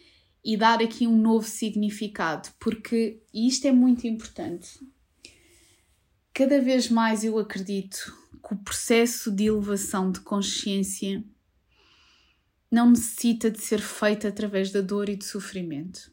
e 0.45 0.57
dar 0.57 0.81
aqui 0.81 1.09
um 1.09 1.17
novo 1.17 1.49
significado, 1.49 2.51
porque 2.61 3.21
e 3.33 3.49
isto 3.49 3.67
é 3.67 3.73
muito 3.73 4.07
importante 4.07 4.79
cada 6.35 6.61
vez 6.61 6.91
mais 6.91 7.23
eu 7.23 7.39
acredito 7.39 8.13
que 8.47 8.55
o 8.55 8.59
processo 8.59 9.31
de 9.31 9.45
elevação 9.45 10.11
de 10.11 10.21
consciência 10.21 11.25
não 12.71 12.91
necessita 12.91 13.51
de 13.51 13.61
ser 13.61 13.81
feito 13.81 14.27
através 14.27 14.73
da 14.73 14.81
dor 14.81 15.09
e 15.09 15.15
do 15.15 15.23
sofrimento. 15.23 16.13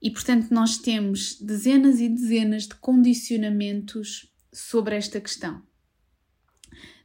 E 0.00 0.10
portanto, 0.10 0.52
nós 0.52 0.78
temos 0.78 1.40
dezenas 1.40 1.98
e 1.98 2.08
dezenas 2.08 2.68
de 2.68 2.74
condicionamentos 2.76 4.32
sobre 4.52 4.94
esta 4.94 5.20
questão. 5.20 5.62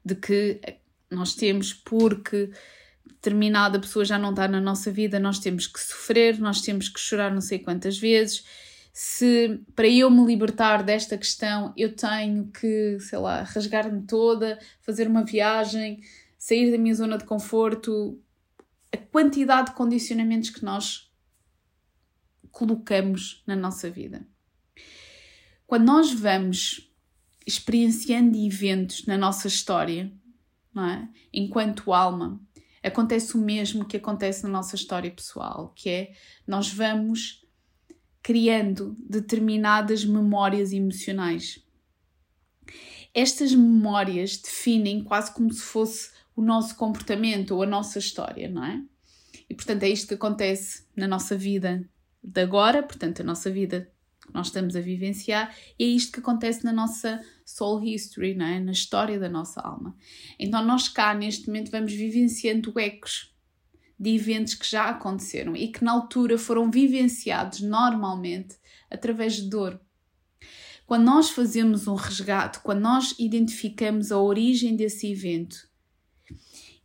De 0.05 0.15
que 0.15 0.61
nós 1.09 1.33
temos 1.33 1.73
porque 1.73 2.51
determinada 3.05 3.79
pessoa 3.79 4.05
já 4.05 4.19
não 4.19 4.29
está 4.29 4.47
na 4.47 4.61
nossa 4.61 4.91
vida, 4.91 5.19
nós 5.19 5.39
temos 5.39 5.65
que 5.65 5.79
sofrer, 5.79 6.39
nós 6.39 6.61
temos 6.61 6.87
que 6.87 6.99
chorar 6.99 7.33
não 7.33 7.41
sei 7.41 7.59
quantas 7.59 7.97
vezes, 7.97 8.45
se 9.01 9.63
para 9.73 9.87
eu 9.87 10.11
me 10.11 10.25
libertar 10.25 10.83
desta 10.83 11.17
questão 11.17 11.73
eu 11.77 11.95
tenho 11.95 12.51
que, 12.51 12.99
sei 12.99 13.17
lá, 13.17 13.43
rasgar-me 13.43 14.05
toda, 14.05 14.59
fazer 14.81 15.07
uma 15.07 15.23
viagem, 15.23 16.01
sair 16.37 16.69
da 16.69 16.77
minha 16.77 16.93
zona 16.93 17.17
de 17.17 17.23
conforto, 17.23 18.21
a 18.91 18.97
quantidade 18.97 19.69
de 19.69 19.77
condicionamentos 19.77 20.49
que 20.49 20.65
nós 20.65 21.09
colocamos 22.51 23.41
na 23.47 23.55
nossa 23.55 23.89
vida. 23.89 24.27
Quando 25.65 25.85
nós 25.85 26.11
vamos 26.11 26.93
experienciando 27.47 28.37
eventos 28.37 29.05
na 29.05 29.17
nossa 29.17 29.47
história, 29.47 30.11
é? 30.75 31.07
enquanto 31.31 31.93
alma, 31.93 32.37
acontece 32.83 33.37
o 33.37 33.39
mesmo 33.39 33.85
que 33.85 33.95
acontece 33.95 34.43
na 34.43 34.49
nossa 34.49 34.75
história 34.75 35.09
pessoal, 35.09 35.71
que 35.73 35.89
é 35.89 36.13
nós 36.45 36.69
vamos 36.69 37.47
criando 38.21 38.95
determinadas 38.99 40.05
memórias 40.05 40.71
emocionais. 40.73 41.63
Estas 43.13 43.53
memórias 43.53 44.37
definem 44.37 45.03
quase 45.03 45.33
como 45.33 45.51
se 45.51 45.61
fosse 45.61 46.11
o 46.35 46.41
nosso 46.41 46.75
comportamento 46.75 47.51
ou 47.51 47.63
a 47.63 47.65
nossa 47.65 47.99
história, 47.99 48.47
não 48.49 48.63
é? 48.63 48.81
E 49.49 49.55
portanto 49.55 49.83
é 49.83 49.89
isto 49.89 50.07
que 50.07 50.13
acontece 50.13 50.85
na 50.95 51.07
nossa 51.07 51.35
vida 51.35 51.89
de 52.23 52.41
agora, 52.41 52.83
portanto, 52.83 53.21
a 53.21 53.25
nossa 53.25 53.49
vida 53.49 53.91
que 54.21 54.33
nós 54.33 54.47
estamos 54.47 54.75
a 54.75 54.81
vivenciar, 54.81 55.55
e 55.77 55.85
é 55.85 55.87
isto 55.87 56.11
que 56.11 56.19
acontece 56.19 56.63
na 56.63 56.71
nossa 56.71 57.23
soul 57.45 57.83
history, 57.83 58.35
não 58.35 58.45
é? 58.45 58.59
na 58.59 58.71
história 58.71 59.19
da 59.19 59.29
nossa 59.29 59.59
alma. 59.61 59.95
Então, 60.37 60.63
nós 60.63 60.87
cá 60.87 61.13
neste 61.13 61.47
momento 61.47 61.71
vamos 61.71 61.93
vivenciando 61.93 62.77
ecos 62.79 63.33
de 63.99 64.15
eventos 64.15 64.53
que 64.53 64.69
já 64.69 64.85
aconteceram 64.89 65.55
e 65.55 65.67
que 65.67 65.83
na 65.83 65.91
altura 65.91 66.37
foram 66.37 66.71
vivenciados 66.71 67.59
normalmente 67.59 68.55
através 68.89 69.33
de 69.35 69.49
dor. 69.49 69.79
Quando 70.85 71.03
nós 71.03 71.29
fazemos 71.29 71.87
um 71.87 71.95
resgate, 71.95 72.59
quando 72.61 72.79
nós 72.79 73.13
identificamos 73.19 74.11
a 74.11 74.17
origem 74.17 74.75
desse 74.75 75.11
evento 75.11 75.69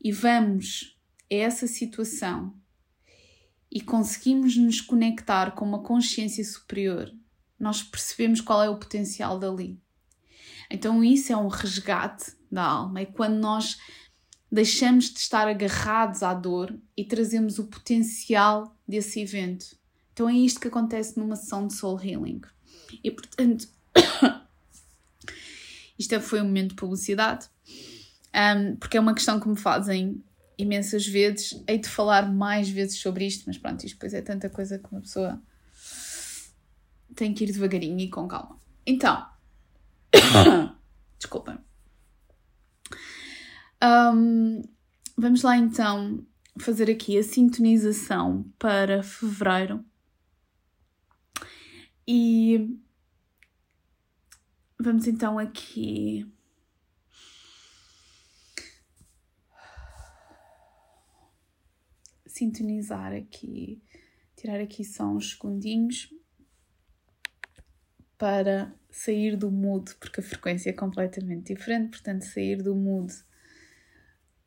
e 0.03 0.13
vamos 0.13 0.99
a 1.31 1.35
essa 1.35 1.67
situação 1.67 2.55
e 3.71 3.81
conseguimos 3.81 4.57
nos 4.57 4.81
conectar 4.81 5.53
com 5.53 5.65
uma 5.65 5.83
consciência 5.83 6.45
superior, 6.45 7.11
nós 7.59 7.83
percebemos 7.83 8.41
qual 8.41 8.63
é 8.63 8.69
o 8.69 8.79
potencial 8.79 9.39
dali. 9.39 9.81
Então, 10.71 11.03
isso 11.03 11.33
é 11.33 11.37
um 11.37 11.49
resgate 11.49 12.37
da 12.51 12.63
alma, 12.63 13.01
é 13.01 13.07
quando 13.07 13.37
nós 13.37 13.79
deixamos 14.55 15.13
de 15.13 15.19
estar 15.19 15.49
agarrados 15.49 16.23
à 16.23 16.33
dor 16.33 16.79
e 16.97 17.05
trazemos 17.05 17.59
o 17.59 17.65
potencial 17.65 18.79
desse 18.87 19.21
evento. 19.21 19.77
Então 20.13 20.29
é 20.29 20.33
isto 20.33 20.61
que 20.61 20.69
acontece 20.69 21.19
numa 21.19 21.35
sessão 21.35 21.67
de 21.67 21.75
soul 21.75 22.01
healing. 22.01 22.41
E 23.03 23.11
portanto, 23.11 23.67
isto 25.99 26.21
foi 26.21 26.41
um 26.41 26.45
momento 26.45 26.71
de 26.71 26.77
publicidade, 26.77 27.49
um, 28.33 28.77
porque 28.77 28.97
é 28.97 29.01
uma 29.01 29.13
questão 29.13 29.41
que 29.41 29.49
me 29.49 29.57
fazem 29.57 30.23
imensas 30.57 31.05
vezes. 31.05 31.61
Hei 31.67 31.79
de 31.79 31.89
falar 31.89 32.33
mais 32.33 32.69
vezes 32.69 33.01
sobre 33.01 33.27
isto, 33.27 33.43
mas 33.49 33.59
pronto, 33.59 33.85
isto 33.85 33.97
depois 33.97 34.15
é 34.15 34.23
tanta 34.23 34.49
coisa 34.49 34.79
que 34.79 34.87
uma 34.93 35.01
pessoa 35.01 35.43
tem 37.17 37.35
que 37.35 37.43
ir 37.43 37.51
devagarinho 37.51 37.99
e 37.99 38.09
com 38.09 38.29
calma. 38.29 38.57
Então, 38.87 39.27
desculpem. 41.19 41.59
Um, 43.85 44.63
vamos 45.15 45.43
lá 45.43 45.59
então 45.59 46.27
fazer 46.59 46.91
aqui 46.91 47.19
a 47.19 47.23
sintonização 47.23 48.51
para 48.59 49.03
fevereiro. 49.03 49.85
E 52.09 52.79
vamos 54.81 55.07
então 55.07 55.39
aqui 55.39 56.27
sintonizar 62.27 63.13
aqui, 63.13 63.83
tirar 64.35 64.61
aqui 64.61 64.83
só 64.83 65.05
uns 65.05 65.33
segundinhos 65.33 66.09
para 68.17 68.75
sair 68.91 69.37
do 69.37 69.51
mood, 69.51 69.95
porque 69.97 70.21
a 70.21 70.25
frequência 70.25 70.71
é 70.71 70.73
completamente 70.73 71.55
diferente, 71.55 71.91
portanto, 71.91 72.23
sair 72.23 72.63
do 72.63 72.75
mood 72.75 73.13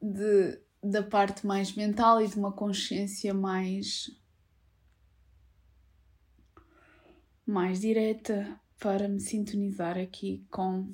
de, 0.01 0.61
da 0.83 1.03
parte 1.03 1.45
mais 1.45 1.73
mental 1.75 2.21
e 2.21 2.27
de 2.27 2.37
uma 2.37 2.51
consciência 2.51 3.33
mais 3.33 4.09
mais 7.45 7.79
direta 7.79 8.59
para 8.77 9.07
me 9.07 9.21
sintonizar 9.21 9.97
aqui 9.97 10.45
com 10.51 10.93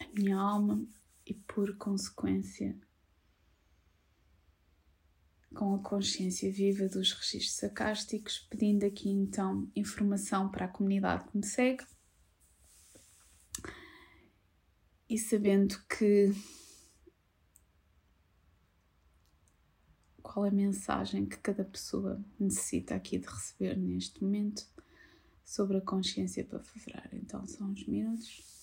a 0.00 0.08
minha 0.14 0.38
alma 0.38 0.86
e 1.26 1.34
por 1.34 1.76
consequência 1.76 2.78
com 5.54 5.74
a 5.74 5.78
consciência 5.80 6.50
viva 6.50 6.88
dos 6.88 7.12
registros 7.12 7.56
sacásticos, 7.56 8.38
pedindo 8.48 8.86
aqui 8.86 9.10
então 9.10 9.68
informação 9.74 10.48
para 10.48 10.66
a 10.66 10.68
comunidade 10.68 11.28
que 11.28 11.36
me 11.36 11.44
segue 11.44 11.84
e 15.08 15.18
sabendo 15.18 15.76
que 15.88 16.32
qual 20.32 20.46
é 20.46 20.48
a 20.48 20.52
mensagem 20.52 21.26
que 21.26 21.36
cada 21.38 21.64
pessoa 21.64 22.20
necessita 22.38 22.94
aqui 22.94 23.18
de 23.18 23.26
receber 23.26 23.76
neste 23.76 24.22
momento 24.22 24.64
sobre 25.44 25.78
a 25.78 25.80
consciência 25.80 26.44
para 26.44 26.60
fevereiro. 26.60 27.16
Então, 27.16 27.44
são 27.48 27.66
uns 27.66 27.84
minutos. 27.84 28.59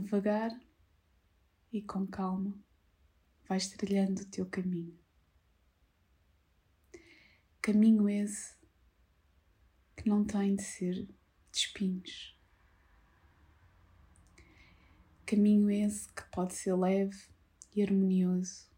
Devagar 0.00 0.50
e 1.72 1.82
com 1.82 2.06
calma, 2.06 2.58
vais 3.48 3.68
trilhando 3.68 4.22
o 4.22 4.26
teu 4.26 4.46
caminho. 4.46 4.98
Caminho 7.60 8.08
esse 8.08 8.54
que 9.96 10.08
não 10.08 10.24
tem 10.24 10.54
de 10.54 10.62
ser 10.62 11.04
de 11.04 11.12
espinhos. 11.52 12.38
Caminho 15.24 15.70
esse 15.70 16.06
que 16.12 16.22
pode 16.30 16.54
ser 16.54 16.74
leve 16.74 17.28
e 17.74 17.82
harmonioso. 17.82 18.70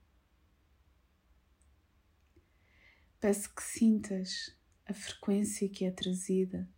Peço 3.21 3.55
que 3.55 3.63
sintas 3.63 4.57
a 4.87 4.95
frequência 4.95 5.69
que 5.69 5.85
é 5.85 5.91
trazida 5.91 6.69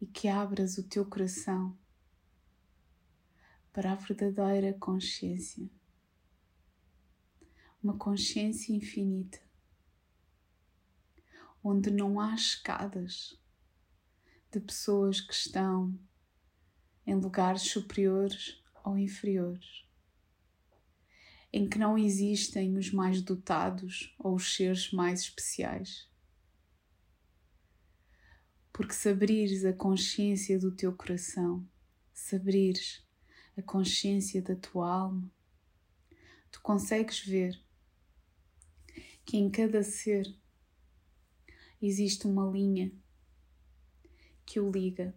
e 0.00 0.06
que 0.06 0.28
abras 0.28 0.78
o 0.78 0.88
teu 0.88 1.04
coração 1.04 1.76
para 3.72 3.92
a 3.92 3.94
verdadeira 3.94 4.74
consciência. 4.74 5.68
Uma 7.82 7.96
consciência 7.96 8.72
infinita, 8.74 9.40
onde 11.64 11.90
não 11.90 12.20
há 12.20 12.34
escadas 12.34 13.40
de 14.50 14.60
pessoas 14.60 15.20
que 15.20 15.32
estão 15.32 15.98
em 17.06 17.14
lugares 17.14 17.62
superiores 17.62 18.62
ou 18.84 18.98
inferiores, 18.98 19.84
em 21.52 21.68
que 21.68 21.78
não 21.78 21.96
existem 21.96 22.76
os 22.76 22.92
mais 22.92 23.22
dotados 23.22 24.14
ou 24.18 24.34
os 24.34 24.54
seres 24.54 24.92
mais 24.92 25.20
especiais. 25.20 26.08
Porque 28.72 28.92
se 28.92 29.08
abrires 29.08 29.64
a 29.64 29.72
consciência 29.72 30.58
do 30.58 30.70
teu 30.70 30.94
coração, 30.94 31.66
se 32.12 32.36
abrires 32.36 33.04
a 33.56 33.62
consciência 33.62 34.40
da 34.40 34.56
tua 34.56 34.90
alma, 34.90 35.30
tu 36.50 36.60
consegues 36.62 37.24
ver 37.24 37.60
que 39.24 39.36
em 39.36 39.50
cada 39.50 39.82
ser 39.82 40.26
existe 41.80 42.26
uma 42.26 42.50
linha 42.50 42.92
que 44.44 44.60
o 44.60 44.70
liga 44.70 45.14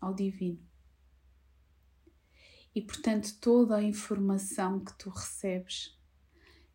ao 0.00 0.14
divino. 0.14 0.64
E 2.74 2.80
portanto, 2.80 3.38
toda 3.38 3.76
a 3.76 3.82
informação 3.82 4.82
que 4.82 4.96
tu 4.98 5.10
recebes, 5.10 5.98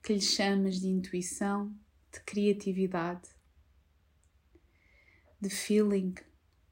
que 0.03 0.13
lhe 0.13 0.21
chamas 0.21 0.79
de 0.79 0.87
intuição, 0.87 1.75
de 2.11 2.21
criatividade, 2.21 3.29
de 5.39 5.49
feeling, 5.49 6.13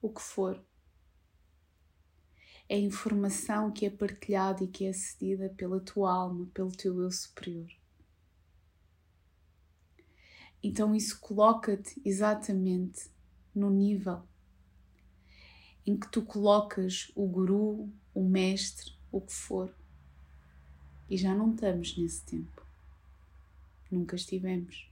o 0.02 0.10
que 0.10 0.22
for, 0.22 0.64
é 2.68 2.78
informação 2.78 3.72
que 3.72 3.86
é 3.86 3.90
partilhada 3.90 4.64
e 4.64 4.68
que 4.68 4.86
é 4.86 4.94
cedida 4.94 5.50
pela 5.50 5.80
tua 5.80 6.12
alma, 6.12 6.48
pelo 6.54 6.72
teu 6.72 7.00
eu 7.02 7.12
superior. 7.12 7.70
Então 10.64 10.96
isso 10.96 11.20
coloca-te 11.20 12.02
exatamente 12.04 13.08
no 13.54 13.70
nível 13.70 14.24
em 15.86 15.96
que 15.96 16.10
tu 16.12 16.24
colocas 16.24 17.12
o 17.16 17.28
guru, 17.28 17.88
o 18.14 18.28
mestre, 18.28 18.94
o 19.12 19.22
que 19.22 19.32
for. 19.32 19.72
E 21.08 21.16
já 21.16 21.36
não 21.36 21.54
estamos 21.54 21.96
nesse 21.96 22.24
tempo. 22.26 22.66
Nunca 23.92 24.16
estivemos. 24.16 24.90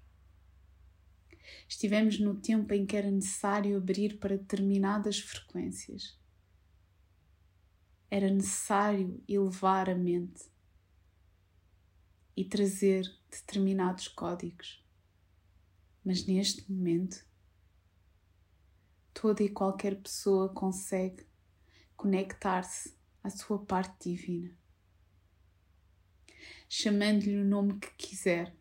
Estivemos 1.68 2.20
no 2.20 2.36
tempo 2.36 2.72
em 2.76 2.86
que 2.86 2.96
era 2.96 3.10
necessário 3.10 3.76
abrir 3.76 4.20
para 4.20 4.38
determinadas 4.38 5.18
frequências 5.20 6.16
era 8.16 8.30
necessário 8.30 9.24
elevar 9.28 9.90
a 9.90 9.96
mente 9.96 10.46
e 12.38 12.46
trazer 12.46 13.12
determinados 13.28 14.08
códigos. 14.08 14.86
Mas 16.06 16.24
neste 16.28 16.72
momento, 16.72 17.26
toda 19.16 19.42
e 19.42 19.50
qualquer 19.50 20.00
pessoa 20.00 20.48
consegue 20.50 21.26
conectar-se 21.96 22.96
à 23.24 23.32
sua 23.32 23.58
parte 23.58 24.12
divina, 24.12 24.56
chamando-lhe 26.70 27.40
o 27.40 27.44
nome 27.44 27.80
que 27.80 27.90
quiser. 27.96 28.56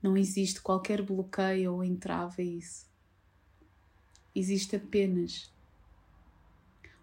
Não 0.00 0.16
existe 0.16 0.60
qualquer 0.60 1.02
bloqueio 1.02 1.74
ou 1.74 1.82
entrave 1.82 2.42
a 2.42 2.44
isso. 2.44 2.88
Existe 4.32 4.76
apenas 4.76 5.52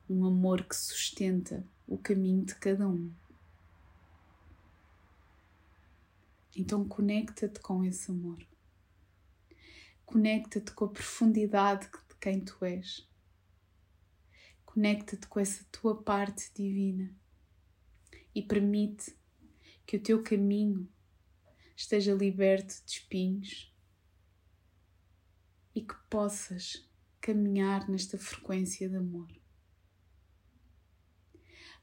um 0.10 0.26
amor 0.26 0.63
que 0.63 0.76
sustenta 0.76 1.65
o 1.86 1.98
caminho 1.98 2.46
de 2.46 2.56
cada 2.56 2.88
um. 2.88 3.13
Então 6.56 6.88
conecta-te 6.88 7.60
com 7.60 7.84
esse 7.84 8.10
amor. 8.10 8.41
Conecta-te 10.06 10.72
com 10.72 10.86
a 10.86 10.89
profundidade 10.89 11.89
de 12.10 12.15
quem 12.20 12.39
tu 12.39 12.63
és. 12.63 13.08
Conecta-te 14.65 15.28
com 15.28 15.39
essa 15.39 15.65
tua 15.72 16.02
parte 16.02 16.52
divina 16.56 17.13
e 18.34 18.41
permite 18.41 19.15
que 19.86 19.98
o 19.98 20.02
teu 20.02 20.24
caminho 20.24 20.89
esteja 21.76 22.13
liberto 22.13 22.74
de 22.86 22.91
espinhos 22.93 23.74
e 25.76 25.82
que 25.82 25.96
possas 26.10 26.88
caminhar 27.20 27.89
nesta 27.89 28.17
frequência 28.17 28.89
de 28.89 28.96
amor 28.96 29.28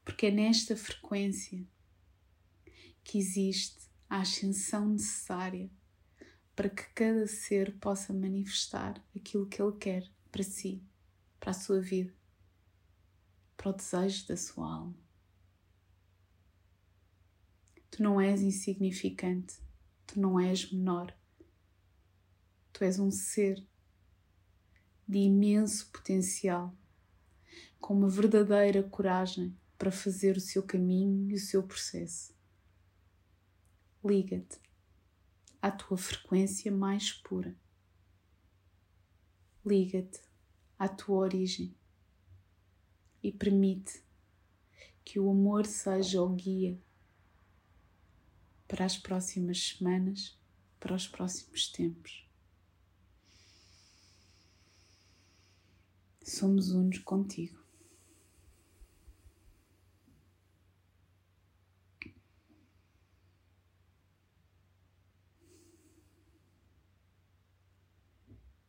porque 0.05 0.27
é 0.27 0.31
nesta 0.31 0.77
frequência 0.77 1.67
que 3.03 3.19
existe 3.19 3.89
a 4.09 4.21
ascensão 4.21 4.89
necessária 4.89 5.71
para 6.55 6.69
que 6.69 6.85
cada 6.95 7.27
ser 7.27 7.77
possa 7.79 8.13
manifestar 8.13 9.03
aquilo 9.17 9.47
que 9.47 9.61
ele 9.61 9.77
quer 9.77 10.09
para 10.31 10.43
si, 10.43 10.83
para 11.41 11.51
a 11.51 11.55
sua 11.55 11.81
vida, 11.81 12.15
para 13.57 13.71
o 13.71 13.73
desejo 13.73 14.29
da 14.29 14.37
sua 14.37 14.73
alma. 14.73 15.05
Tu 17.91 18.03
não 18.03 18.21
és 18.21 18.43
insignificante, 18.43 19.57
tu 20.07 20.21
não 20.21 20.39
és 20.39 20.71
menor, 20.71 21.17
tu 22.73 22.85
és 22.85 22.99
um 22.99 23.11
ser 23.11 23.65
de 25.07 25.19
imenso 25.19 25.91
potencial, 25.91 26.75
com 27.79 27.95
uma 27.95 28.09
verdadeira 28.09 28.83
coragem 28.83 29.57
para 29.79 29.91
fazer 29.91 30.37
o 30.37 30.41
seu 30.41 30.63
caminho 30.63 31.31
e 31.31 31.35
o 31.35 31.41
seu 31.41 31.63
processo. 31.63 32.35
Liga-te 34.05 34.61
à 35.61 35.71
tua 35.71 35.97
frequência 35.97 36.71
mais 36.71 37.13
pura. 37.13 37.57
Liga-te 39.65 40.21
à 40.79 40.89
tua 40.89 41.17
origem 41.17 41.75
e 43.23 43.33
permite 43.33 44.05
que 45.05 45.19
o 45.19 45.31
amor 45.31 45.65
seja 45.65 46.23
o 46.23 46.29
guia 46.35 46.79
para 48.69 48.85
as 48.85 48.99
próximas 48.99 49.59
semanas, 49.69 50.39
para 50.79 50.95
os 50.95 51.07
próximos 51.07 51.69
tempos. 51.69 52.29
Somos 56.23 56.71
unos 56.71 56.99
contigo. 56.99 57.64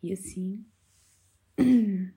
E 0.05 0.13
assim 0.13 0.63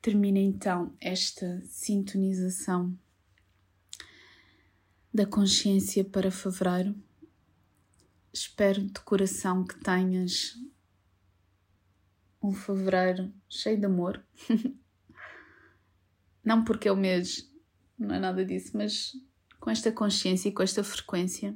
termina 0.00 0.38
então 0.38 0.96
esta 0.98 1.60
sintonização 1.66 2.98
da 5.12 5.26
consciência 5.26 6.02
para 6.02 6.30
fevereiro. 6.30 6.96
Espero 8.32 8.82
de 8.82 8.98
coração 9.00 9.62
que 9.62 9.78
tenhas 9.78 10.58
um 12.42 12.54
fevereiro 12.54 13.30
cheio 13.46 13.78
de 13.78 13.84
amor. 13.84 14.24
não 16.42 16.64
porque 16.64 16.88
é 16.88 16.92
o 16.92 16.96
mês, 16.96 17.46
não 17.98 18.14
é 18.14 18.18
nada 18.18 18.42
disso, 18.42 18.74
mas 18.74 19.12
com 19.60 19.68
esta 19.68 19.92
consciência 19.92 20.48
e 20.48 20.52
com 20.52 20.62
esta 20.62 20.82
frequência 20.82 21.54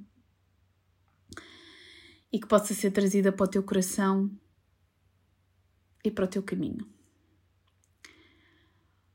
e 2.33 2.39
que 2.39 2.47
possa 2.47 2.75
ser 2.75 2.91
trazida 2.91 3.33
para 3.33 3.45
o 3.45 3.49
teu 3.49 3.63
coração 3.63 4.31
e 6.05 6.11
para 6.11 6.25
o 6.25 6.29
teu 6.29 6.43
caminho. 6.43 6.87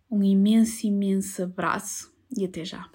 Um 0.09 0.23
imenso, 0.23 0.85
imenso 0.85 1.43
abraço 1.43 2.13
e 2.35 2.45
até 2.45 2.63
já. 2.63 2.89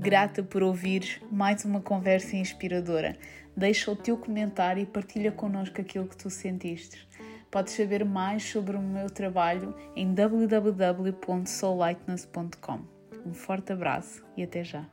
Grata 0.00 0.42
por 0.42 0.62
ouvir 0.62 1.22
mais 1.30 1.64
uma 1.64 1.82
conversa 1.82 2.36
inspiradora. 2.36 3.18
Deixa 3.56 3.90
o 3.90 3.96
teu 3.96 4.16
comentário 4.16 4.82
e 4.82 4.86
partilha 4.86 5.32
connosco 5.32 5.80
aquilo 5.80 6.06
que 6.06 6.16
tu 6.16 6.30
sentiste. 6.30 7.08
Podes 7.50 7.74
saber 7.74 8.04
mais 8.04 8.44
sobre 8.44 8.76
o 8.76 8.80
meu 8.80 9.10
trabalho 9.10 9.74
em 9.96 10.14
www.soullightness.com. 10.14 12.80
Um 13.26 13.34
forte 13.34 13.72
abraço 13.72 14.24
e 14.36 14.42
até 14.42 14.62
já! 14.62 14.86